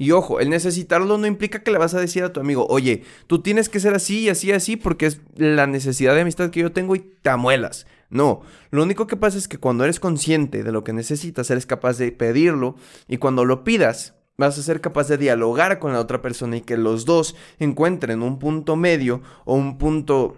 Y 0.00 0.12
ojo, 0.12 0.38
el 0.38 0.48
necesitarlo 0.48 1.18
no 1.18 1.26
implica 1.26 1.64
que 1.64 1.72
le 1.72 1.78
vas 1.78 1.92
a 1.92 2.00
decir 2.00 2.22
a 2.22 2.32
tu 2.32 2.38
amigo, 2.38 2.68
oye, 2.70 3.02
tú 3.26 3.42
tienes 3.42 3.68
que 3.68 3.80
ser 3.80 3.94
así 3.94 4.20
y 4.20 4.28
así 4.28 4.46
y 4.46 4.52
así 4.52 4.76
porque 4.76 5.06
es 5.06 5.20
la 5.34 5.66
necesidad 5.66 6.14
de 6.14 6.20
amistad 6.20 6.50
que 6.50 6.60
yo 6.60 6.70
tengo 6.70 6.94
y 6.94 7.00
te 7.00 7.30
amuelas. 7.30 7.84
No, 8.08 8.42
lo 8.70 8.84
único 8.84 9.08
que 9.08 9.16
pasa 9.16 9.38
es 9.38 9.48
que 9.48 9.58
cuando 9.58 9.82
eres 9.82 9.98
consciente 9.98 10.62
de 10.62 10.70
lo 10.70 10.84
que 10.84 10.92
necesitas, 10.92 11.50
eres 11.50 11.66
capaz 11.66 11.98
de 11.98 12.12
pedirlo 12.12 12.76
y 13.08 13.16
cuando 13.16 13.44
lo 13.44 13.64
pidas, 13.64 14.14
vas 14.36 14.56
a 14.56 14.62
ser 14.62 14.80
capaz 14.80 15.08
de 15.08 15.18
dialogar 15.18 15.80
con 15.80 15.92
la 15.92 15.98
otra 15.98 16.22
persona 16.22 16.58
y 16.58 16.60
que 16.60 16.76
los 16.76 17.04
dos 17.04 17.34
encuentren 17.58 18.22
un 18.22 18.38
punto 18.38 18.76
medio 18.76 19.20
o 19.46 19.56
un 19.56 19.78
punto 19.78 20.36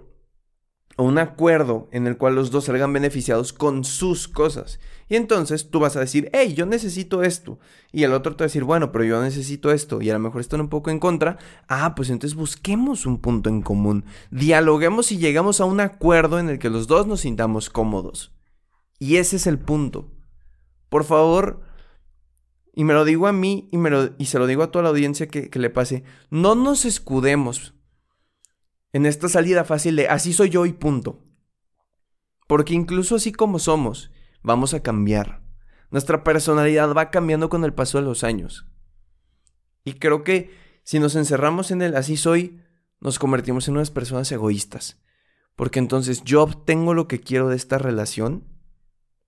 un 1.03 1.19
acuerdo 1.19 1.89
en 1.93 2.07
el 2.07 2.17
cual 2.17 2.35
los 2.35 2.51
dos 2.51 2.65
salgan 2.65 2.93
beneficiados 2.93 3.53
con 3.53 3.85
sus 3.85 4.29
cosas. 4.29 4.81
Y 5.09 5.17
entonces 5.17 5.71
tú 5.71 5.81
vas 5.81 5.97
a 5.97 6.01
decir, 6.01 6.31
hey, 6.33 6.55
yo 6.55 6.67
necesito 6.67 7.23
esto. 7.23 7.59
Y 7.93 8.05
el 8.05 8.13
otro 8.13 8.37
te 8.37 8.43
va 8.43 8.47
a 8.47 8.49
decir, 8.49 8.65
bueno, 8.65 8.93
pero 8.93 9.05
yo 9.05 9.21
necesito 9.23 9.73
esto. 9.73 10.01
Y 10.01 10.11
a 10.11 10.13
lo 10.13 10.21
mejor 10.21 10.41
están 10.41 10.61
un 10.61 10.69
poco 10.69 10.91
en 10.91 11.01
contra. 11.01 11.39
Ah, 11.69 11.95
pues 11.97 12.11
entonces 12.11 12.37
busquemos 12.37 13.07
un 13.07 13.19
punto 13.19 13.51
en 13.51 13.63
común. 13.63 14.05
Dialoguemos 14.31 15.11
y 15.11 15.19
llegamos 15.19 15.61
a 15.61 15.65
un 15.65 15.81
acuerdo 15.81 16.39
en 16.39 16.49
el 16.49 16.59
que 16.59 16.71
los 16.71 16.87
dos 16.87 17.07
nos 17.07 17.21
sintamos 17.21 17.71
cómodos. 17.71 18.33
Y 18.99 19.17
ese 19.17 19.37
es 19.37 19.47
el 19.47 19.59
punto. 19.59 20.13
Por 20.89 21.05
favor, 21.05 21.63
y 22.75 22.85
me 22.85 22.95
lo 22.95 23.05
digo 23.05 23.27
a 23.27 23.33
mí 23.33 23.69
y, 23.73 23.79
me 23.79 23.91
lo, 23.91 24.11
y 24.19 24.27
se 24.27 24.39
lo 24.39 24.47
digo 24.47 24.63
a 24.63 24.71
toda 24.71 24.85
la 24.85 24.91
audiencia 24.91 25.29
que, 25.29 25.51
que 25.51 25.59
le 25.59 25.71
pase, 25.71 26.05
no 26.31 26.55
nos 26.55 26.85
escudemos 26.85 27.75
en 28.93 29.07
esta 29.07 29.29
salida 29.29 29.65
fácil 29.65 29.97
de 29.97 30.09
así 30.09 30.33
soy 30.33 30.51
yo 30.51 30.67
y 30.67 30.73
punto. 30.73 31.23
Porque 32.47 32.75
incluso 32.75 33.17
así 33.17 33.33
como 33.33 33.59
somos, 33.59 34.11
vamos 34.43 34.75
a 34.75 34.83
cambiar. 34.83 35.43
Nuestra 35.91 36.25
personalidad 36.25 36.93
va 36.95 37.11
cambiando 37.11 37.49
con 37.49 37.65
el 37.65 37.75
paso 37.75 37.99
de 37.99 38.05
los 38.05 38.25
años. 38.25 38.67
Y 39.85 39.95
creo 39.95 40.25
que 40.25 40.51
si 40.83 40.99
nos 40.99 41.15
encerramos 41.17 41.71
en 41.71 41.83
el 41.83 41.97
así 41.97 42.17
soy, 42.17 42.61
nos 43.01 43.19
convertimos 43.19 43.69
en 43.69 43.75
unas 43.75 43.91
personas 43.91 44.31
egoístas. 44.33 45.01
Porque 45.57 45.79
entonces 45.79 46.23
yo 46.25 46.43
obtengo 46.43 46.95
lo 46.95 47.09
que 47.09 47.21
quiero 47.21 47.49
de 47.49 47.57
esta 47.57 47.79
relación, 47.79 48.45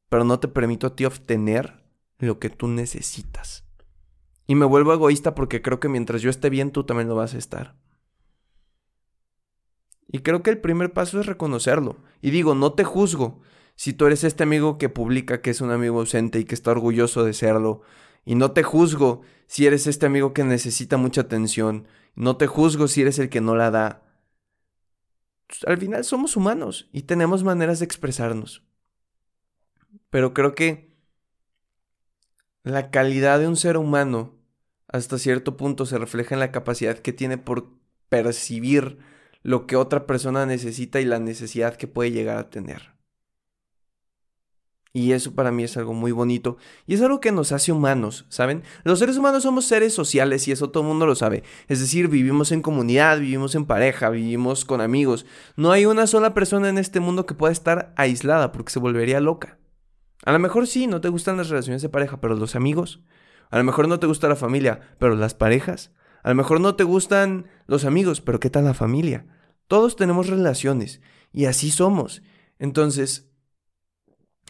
pero 0.09 0.25
no 0.25 0.41
te 0.41 0.49
permito 0.49 0.87
a 0.87 0.97
ti 0.97 1.05
obtener 1.05 1.85
lo 2.19 2.39
que 2.39 2.51
tú 2.51 2.69
necesitas. 2.69 3.65
Y 4.47 4.55
me 4.55 4.67
vuelvo 4.67 4.93
egoísta 4.93 5.35
porque 5.35 5.63
creo 5.63 5.81
que 5.81 5.89
mientras 5.89 6.23
yo 6.23 6.31
esté 6.31 6.51
bien, 6.51 6.71
tú 6.71 6.85
también 6.85 7.09
lo 7.09 7.15
vas 7.15 7.35
a 7.35 7.39
estar. 7.39 7.77
Y 10.13 10.21
creo 10.21 10.43
que 10.43 10.51
el 10.51 10.59
primer 10.59 10.93
paso 10.93 11.19
es 11.19 11.27
reconocerlo. 11.27 11.97
Y 12.21 12.31
digo, 12.31 12.55
no 12.55 12.75
te 12.75 12.85
juzgo, 12.85 13.41
si 13.75 13.95
tú 13.95 14.07
eres 14.07 14.23
este 14.25 14.43
amigo 14.43 14.77
que 14.77 14.91
publica 14.91 15.41
que 15.41 15.51
es 15.51 15.63
un 15.63 15.71
amigo 15.71 16.01
ausente 16.01 16.39
y 16.39 16.45
que 16.45 16.55
está 16.55 16.71
orgulloso 16.71 17.25
de 17.25 17.33
serlo. 17.33 17.81
Y 18.25 18.35
no 18.35 18.53
te 18.53 18.63
juzgo 18.63 19.23
si 19.47 19.67
eres 19.67 19.87
este 19.87 20.07
amigo 20.07 20.35
que 20.35 20.45
necesita 20.45 20.99
mucha 20.99 21.23
atención. 21.23 21.89
No 22.15 22.37
te 22.37 22.47
juzgo 22.47 22.89
si 22.89 23.01
eres 23.01 23.19
el 23.19 23.31
que 23.31 23.41
no 23.41 23.57
la 23.57 23.71
da. 23.71 24.03
Al 25.67 25.79
final 25.79 26.05
somos 26.05 26.37
humanos 26.37 26.89
y 26.93 27.03
tenemos 27.03 27.43
maneras 27.43 27.79
de 27.79 27.87
expresarnos. 27.87 28.63
Pero 30.11 30.35
creo 30.35 30.55
que 30.55 30.95
la 32.65 32.91
calidad 32.91 33.41
de 33.41 33.49
un 33.49 33.57
ser 33.57 33.79
humano 33.79 34.35
hasta 34.89 35.19
cierto 35.19 35.57
punto 35.57 35.87
se 35.87 35.97
refleja 35.97 36.35
en 36.35 36.41
la 36.41 36.53
capacidad 36.53 36.99
que 36.99 37.15
tiene 37.15 37.39
por 37.39 37.71
percibir 38.11 38.99
lo 39.43 39.67
que 39.67 39.77
otra 39.77 40.07
persona 40.07 40.47
necesita 40.47 41.01
y 41.01 41.05
la 41.05 41.19
necesidad 41.19 41.77
que 41.77 41.89
puede 41.89 42.13
llegar 42.13 42.39
a 42.39 42.51
tener. 42.51 42.93
Y 44.95 45.13
eso 45.13 45.35
para 45.35 45.51
mí 45.51 45.65
es 45.65 45.77
algo 45.79 45.95
muy 45.95 46.13
bonito. 46.13 46.59
Y 46.87 46.95
es 46.95 47.01
algo 47.01 47.19
que 47.19 47.33
nos 47.33 47.53
hace 47.53 47.73
humanos, 47.73 48.27
¿saben? 48.29 48.63
Los 48.85 48.99
seres 48.99 49.17
humanos 49.17 49.45
somos 49.45 49.65
seres 49.65 49.95
sociales 49.95 50.47
y 50.47 50.53
eso 50.53 50.71
todo 50.71 50.83
el 50.83 50.89
mundo 50.89 51.07
lo 51.07 51.15
sabe. 51.15 51.45
Es 51.69 51.81
decir, 51.81 52.09
vivimos 52.09 52.53
en 52.53 52.61
comunidad, 52.61 53.19
vivimos 53.19 53.55
en 53.55 53.65
pareja, 53.65 54.11
vivimos 54.11 54.67
con 54.67 54.83
amigos. 54.83 55.25
No 55.57 55.73
hay 55.73 55.87
una 55.87 56.07
sola 56.07 56.35
persona 56.35 56.69
en 56.69 56.77
este 56.77 57.01
mundo 57.01 57.25
que 57.25 57.35
pueda 57.35 57.53
estar 57.53 57.95
aislada 57.97 58.53
porque 58.53 58.73
se 58.73 58.81
volvería 58.81 59.21
loca. 59.21 59.59
A 60.27 60.33
lo 60.33 60.39
mejor 60.39 60.67
sí, 60.67 60.87
no 60.87 61.01
te 61.01 61.09
gustan 61.09 61.39
las 61.39 61.49
relaciones 61.49 61.81
de 61.81 61.89
pareja, 61.89 62.21
pero 62.21 62.37
los 62.37 62.55
amigos. 62.55 63.01
A 63.51 63.57
lo 63.57 63.65
mejor 63.65 63.89
no 63.89 63.99
te 63.99 64.07
gusta 64.07 64.29
la 64.29 64.37
familia, 64.37 64.81
pero 64.99 65.17
las 65.17 65.35
parejas. 65.35 65.91
A 66.23 66.29
lo 66.31 66.35
mejor 66.35 66.61
no 66.61 66.75
te 66.77 66.85
gustan 66.85 67.47
los 67.67 67.85
amigos, 67.85 68.21
pero 68.21 68.41
¿qué 68.41 68.51
tal 68.51 68.65
la 68.65 68.75
familia? 68.75 69.27
Todos 69.67 69.97
tenemos 69.97 70.29
relaciones 70.29 71.01
y 71.33 71.47
así 71.47 71.71
somos. 71.71 72.23
Entonces, 72.59 73.29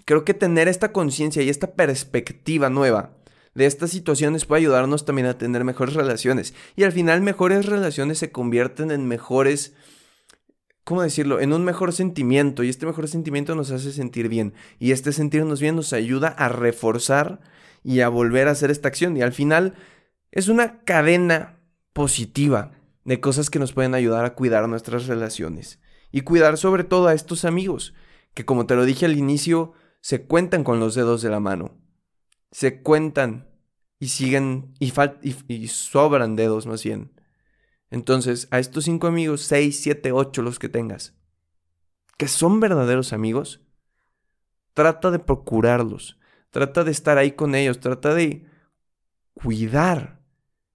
creo 0.04 0.24
que 0.24 0.34
tener 0.34 0.68
esta 0.68 0.92
conciencia 0.92 1.42
y 1.42 1.48
esta 1.48 1.74
perspectiva 1.74 2.68
nueva 2.68 3.16
de 3.54 3.66
estas 3.66 3.90
situaciones 3.90 4.44
puede 4.44 4.60
ayudarnos 4.62 5.04
también 5.04 5.26
a 5.28 5.38
tener 5.38 5.64
mejores 5.64 5.94
relaciones. 5.94 6.54
Y 6.76 6.84
al 6.84 6.92
final 6.92 7.20
mejores 7.20 7.66
relaciones 7.66 8.18
se 8.18 8.32
convierten 8.32 8.90
en 8.90 9.06
mejores, 9.06 9.74
¿cómo 10.84 11.02
decirlo? 11.02 11.40
En 11.40 11.52
un 11.52 11.64
mejor 11.64 11.92
sentimiento. 11.92 12.64
Y 12.64 12.68
este 12.68 12.86
mejor 12.86 13.08
sentimiento 13.08 13.54
nos 13.54 13.70
hace 13.70 13.92
sentir 13.92 14.28
bien. 14.28 14.54
Y 14.78 14.92
este 14.92 15.12
sentirnos 15.12 15.60
bien 15.60 15.76
nos 15.76 15.92
ayuda 15.92 16.28
a 16.28 16.48
reforzar 16.48 17.40
y 17.84 18.00
a 18.00 18.08
volver 18.08 18.48
a 18.48 18.52
hacer 18.52 18.70
esta 18.70 18.88
acción. 18.88 19.16
Y 19.16 19.22
al 19.22 19.32
final 19.32 19.74
es 20.30 20.48
una 20.48 20.82
cadena 20.84 21.58
positiva 21.92 22.72
de 23.04 23.20
cosas 23.20 23.50
que 23.50 23.58
nos 23.58 23.72
pueden 23.72 23.94
ayudar 23.94 24.24
a 24.24 24.34
cuidar 24.34 24.68
nuestras 24.68 25.06
relaciones. 25.06 25.80
Y 26.10 26.22
cuidar 26.22 26.58
sobre 26.58 26.84
todo 26.84 27.08
a 27.08 27.14
estos 27.14 27.44
amigos, 27.44 27.94
que 28.34 28.44
como 28.44 28.66
te 28.66 28.76
lo 28.76 28.84
dije 28.84 29.06
al 29.06 29.16
inicio, 29.16 29.72
se 30.00 30.26
cuentan 30.26 30.64
con 30.64 30.80
los 30.80 30.94
dedos 30.94 31.22
de 31.22 31.30
la 31.30 31.40
mano. 31.40 31.78
Se 32.50 32.82
cuentan 32.82 33.48
y 33.98 34.08
siguen 34.08 34.74
y, 34.78 34.92
y, 35.48 35.68
sobran 35.68 36.36
dedos 36.36 36.66
más 36.66 36.82
bien. 36.82 37.12
Entonces, 37.90 38.48
a 38.50 38.58
estos 38.58 38.84
cinco 38.84 39.06
amigos, 39.06 39.42
seis, 39.42 39.80
siete, 39.80 40.12
ocho 40.12 40.42
los 40.42 40.58
que 40.58 40.68
tengas, 40.68 41.14
que 42.16 42.26
son 42.26 42.58
verdaderos 42.58 43.12
amigos, 43.12 43.60
trata 44.74 45.10
de 45.10 45.18
procurarlos, 45.18 46.18
trata 46.50 46.84
de 46.84 46.90
estar 46.90 47.16
ahí 47.18 47.32
con 47.32 47.54
ellos, 47.54 47.80
trata 47.80 48.14
de 48.14 48.46
cuidar 49.34 50.21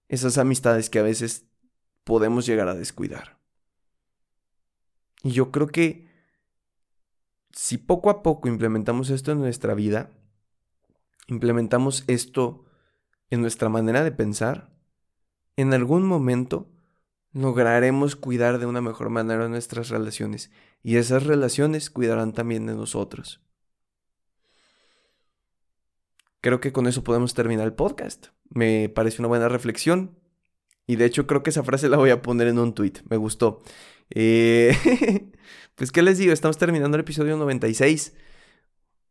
esas 0.08 0.38
amistades 0.38 0.90
que 0.90 0.98
a 0.98 1.02
veces 1.02 1.46
podemos 2.04 2.46
llegar 2.46 2.68
a 2.68 2.74
descuidar. 2.74 3.38
Y 5.22 5.32
yo 5.32 5.50
creo 5.50 5.68
que 5.68 6.08
si 7.52 7.78
poco 7.78 8.10
a 8.10 8.22
poco 8.22 8.48
implementamos 8.48 9.10
esto 9.10 9.32
en 9.32 9.40
nuestra 9.40 9.74
vida, 9.74 10.10
implementamos 11.26 12.04
esto 12.06 12.64
en 13.30 13.42
nuestra 13.42 13.68
manera 13.68 14.04
de 14.04 14.12
pensar, 14.12 14.70
en 15.56 15.74
algún 15.74 16.04
momento 16.06 16.70
lograremos 17.32 18.16
cuidar 18.16 18.58
de 18.58 18.66
una 18.66 18.80
mejor 18.80 19.10
manera 19.10 19.48
nuestras 19.48 19.90
relaciones 19.90 20.50
y 20.82 20.96
esas 20.96 21.24
relaciones 21.24 21.90
cuidarán 21.90 22.32
también 22.32 22.66
de 22.66 22.74
nosotros. 22.74 23.42
Creo 26.40 26.60
que 26.60 26.72
con 26.72 26.86
eso 26.86 27.04
podemos 27.04 27.34
terminar 27.34 27.66
el 27.66 27.74
podcast. 27.74 28.28
Me 28.50 28.88
parece 28.88 29.20
una 29.20 29.28
buena 29.28 29.48
reflexión 29.48 30.18
y 30.86 30.96
de 30.96 31.04
hecho 31.04 31.26
creo 31.26 31.42
que 31.42 31.50
esa 31.50 31.64
frase 31.64 31.88
la 31.88 31.96
voy 31.96 32.10
a 32.10 32.22
poner 32.22 32.48
en 32.48 32.58
un 32.58 32.74
tweet. 32.74 32.94
Me 33.08 33.16
gustó. 33.16 33.62
Eh, 34.10 35.32
Pues, 35.78 35.92
¿qué 35.92 36.02
les 36.02 36.18
digo? 36.18 36.32
Estamos 36.32 36.58
terminando 36.58 36.96
el 36.96 37.02
episodio 37.02 37.36
96. 37.36 38.12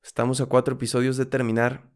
Estamos 0.04 0.42
a 0.42 0.48
cuatro 0.48 0.76
episodios 0.76 1.16
de 1.16 1.26
terminar. 1.26 1.90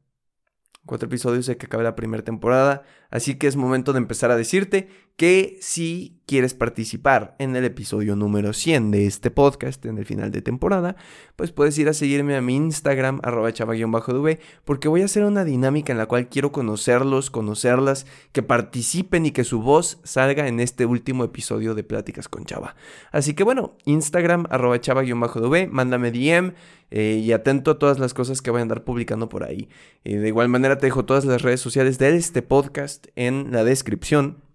Cuatro 0.86 1.08
episodios 1.08 1.46
de 1.46 1.58
que 1.58 1.65
acabe 1.65 1.84
la 1.84 1.94
primera 1.94 2.24
temporada. 2.24 2.84
Así 3.10 3.38
que 3.38 3.48
es 3.48 3.58
momento 3.58 3.91
de 3.91 3.98
empezar 3.98 4.32
a 4.32 4.38
decirte 4.38 4.88
que 5.17 5.58
si 5.60 6.20
quieres 6.32 6.54
participar 6.54 7.36
en 7.39 7.58
el 7.58 7.65
episodio 7.65 8.15
número 8.15 8.54
100 8.54 8.91
de 8.91 9.06
este 9.06 9.32
podcast 9.32 9.86
en 9.86 9.98
el 9.98 10.06
final 10.06 10.32
de 10.32 10.41
temporada, 10.41 10.96
pues 11.36 11.52
puedes 11.52 11.78
ir 11.78 11.89
a 11.89 11.94
seguirme 11.94 12.38
a 12.38 12.41
mi 12.41 12.56
Instagram, 12.56 13.20
arroba 13.22 13.52
chava-dv, 13.52 14.39
porque 14.63 14.88
voy 14.88 15.02
a 15.02 15.06
hacer 15.06 15.26
una 15.26 15.44
dinámica 15.44 15.91
en 15.91 15.98
la 15.98 16.06
cual 16.06 16.30
quiero 16.30 16.54
conocerlos, 16.54 17.32
conocerlas, 17.32 18.06
que 18.32 18.44
participen 18.44 19.26
y 19.26 19.32
que 19.32 19.44
su 19.44 19.62
voz 19.62 20.00
salga 20.06 20.48
en 20.48 20.62
este 20.62 20.86
último 20.86 21.26
episodio 21.26 21.76
de 21.76 21.84
Pláticas 21.84 22.30
con 22.30 22.46
Chava. 22.46 22.78
Así 23.12 23.34
que 23.34 23.44
bueno, 23.44 23.76
Instagram, 23.84 24.46
arroba 24.50 24.80
chava-dv, 24.80 25.67
mándame 25.70 26.12
DM. 26.12 26.54
Eh, 26.94 27.22
y 27.24 27.32
atento 27.32 27.72
a 27.72 27.80
todas 27.80 28.00
las 28.00 28.13
cosas 28.13 28.41
que 28.41 28.52
voy 28.52 28.60
a 28.60 28.63
andar 28.63 28.84
publicando 28.84 29.30
por 29.30 29.46
ahí. 29.46 29.70
Eh, 30.04 30.17
de 30.17 30.28
igual 30.28 30.50
manera 30.50 30.78
te 30.78 30.88
dejo 30.88 31.06
todas 31.06 31.24
las 31.24 31.41
redes 31.41 31.62
sociales 31.62 31.98
de 32.00 32.17
este 32.17 32.41
podcast 32.41 33.08
en 33.15 33.54
la 33.54 33.63
descripción. 33.63 34.50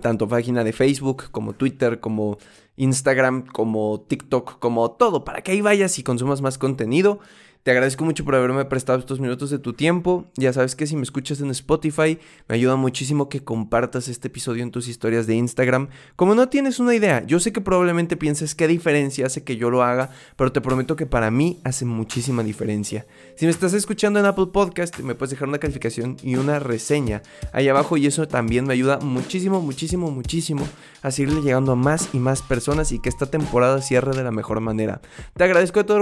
Tanto 0.00 0.28
página 0.28 0.64
de 0.64 0.72
Facebook 0.72 1.30
como 1.30 1.54
Twitter, 1.54 2.00
como 2.00 2.38
Instagram, 2.76 3.46
como 3.46 4.04
TikTok, 4.06 4.58
como 4.58 4.90
todo, 4.92 5.24
para 5.24 5.42
que 5.42 5.52
ahí 5.52 5.60
vayas 5.60 5.98
y 5.98 6.02
consumas 6.02 6.42
más 6.42 6.58
contenido. 6.58 7.20
Te 7.68 7.72
agradezco 7.72 8.02
mucho 8.02 8.24
por 8.24 8.34
haberme 8.34 8.64
prestado 8.64 8.98
estos 8.98 9.20
minutos 9.20 9.50
de 9.50 9.58
tu 9.58 9.74
tiempo. 9.74 10.24
Ya 10.38 10.54
sabes 10.54 10.74
que 10.74 10.86
si 10.86 10.96
me 10.96 11.02
escuchas 11.02 11.42
en 11.42 11.50
Spotify, 11.50 12.18
me 12.48 12.54
ayuda 12.54 12.76
muchísimo 12.76 13.28
que 13.28 13.44
compartas 13.44 14.08
este 14.08 14.28
episodio 14.28 14.62
en 14.62 14.70
tus 14.70 14.88
historias 14.88 15.26
de 15.26 15.34
Instagram. 15.34 15.88
Como 16.16 16.34
no 16.34 16.48
tienes 16.48 16.80
una 16.80 16.94
idea, 16.94 17.26
yo 17.26 17.38
sé 17.40 17.52
que 17.52 17.60
probablemente 17.60 18.16
pienses 18.16 18.54
qué 18.54 18.68
diferencia 18.68 19.26
hace 19.26 19.44
que 19.44 19.58
yo 19.58 19.68
lo 19.68 19.82
haga, 19.82 20.08
pero 20.36 20.50
te 20.50 20.62
prometo 20.62 20.96
que 20.96 21.04
para 21.04 21.30
mí 21.30 21.60
hace 21.62 21.84
muchísima 21.84 22.42
diferencia. 22.42 23.06
Si 23.36 23.44
me 23.44 23.50
estás 23.50 23.74
escuchando 23.74 24.18
en 24.18 24.24
Apple 24.24 24.46
Podcast, 24.50 25.00
me 25.00 25.14
puedes 25.14 25.32
dejar 25.32 25.48
una 25.48 25.58
calificación 25.58 26.16
y 26.22 26.36
una 26.36 26.60
reseña 26.60 27.20
ahí 27.52 27.68
abajo 27.68 27.98
y 27.98 28.06
eso 28.06 28.26
también 28.26 28.66
me 28.66 28.72
ayuda 28.72 28.98
muchísimo, 29.00 29.60
muchísimo, 29.60 30.10
muchísimo 30.10 30.66
a 31.02 31.10
seguirle 31.10 31.42
llegando 31.42 31.72
a 31.72 31.76
más 31.76 32.08
y 32.14 32.18
más 32.18 32.40
personas 32.40 32.92
y 32.92 32.98
que 32.98 33.10
esta 33.10 33.26
temporada 33.26 33.82
cierre 33.82 34.16
de 34.16 34.24
la 34.24 34.30
mejor 34.30 34.60
manera. 34.60 35.02
Te 35.36 35.44
agradezco 35.44 35.80
de 35.80 35.84
todo 35.84 35.98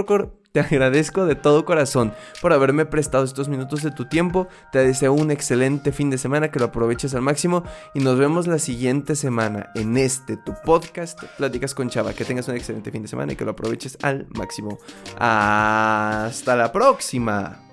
te 0.51 0.59
agradezco 0.59 1.25
de 1.25 1.35
todo 1.35 1.65
corazón 1.65 2.13
por 2.41 2.53
haberme 2.53 2.85
prestado 2.85 3.23
estos 3.23 3.49
minutos 3.49 3.83
de 3.83 3.91
tu 3.91 4.05
tiempo. 4.05 4.47
Te 4.71 4.79
deseo 4.79 5.13
un 5.13 5.31
excelente 5.31 5.91
fin 5.91 6.09
de 6.09 6.17
semana, 6.17 6.49
que 6.51 6.59
lo 6.59 6.65
aproveches 6.65 7.13
al 7.13 7.21
máximo 7.21 7.63
y 7.93 7.99
nos 7.99 8.17
vemos 8.17 8.47
la 8.47 8.59
siguiente 8.59 9.15
semana 9.15 9.71
en 9.75 9.97
este 9.97 10.37
tu 10.37 10.53
podcast 10.65 11.21
Pláticas 11.37 11.75
con 11.75 11.89
Chava. 11.89 12.13
Que 12.13 12.25
tengas 12.25 12.47
un 12.47 12.55
excelente 12.55 12.91
fin 12.91 13.01
de 13.01 13.07
semana 13.07 13.33
y 13.33 13.35
que 13.35 13.45
lo 13.45 13.51
aproveches 13.51 13.97
al 14.01 14.27
máximo. 14.33 14.79
Hasta 15.17 16.55
la 16.55 16.71
próxima. 16.71 17.66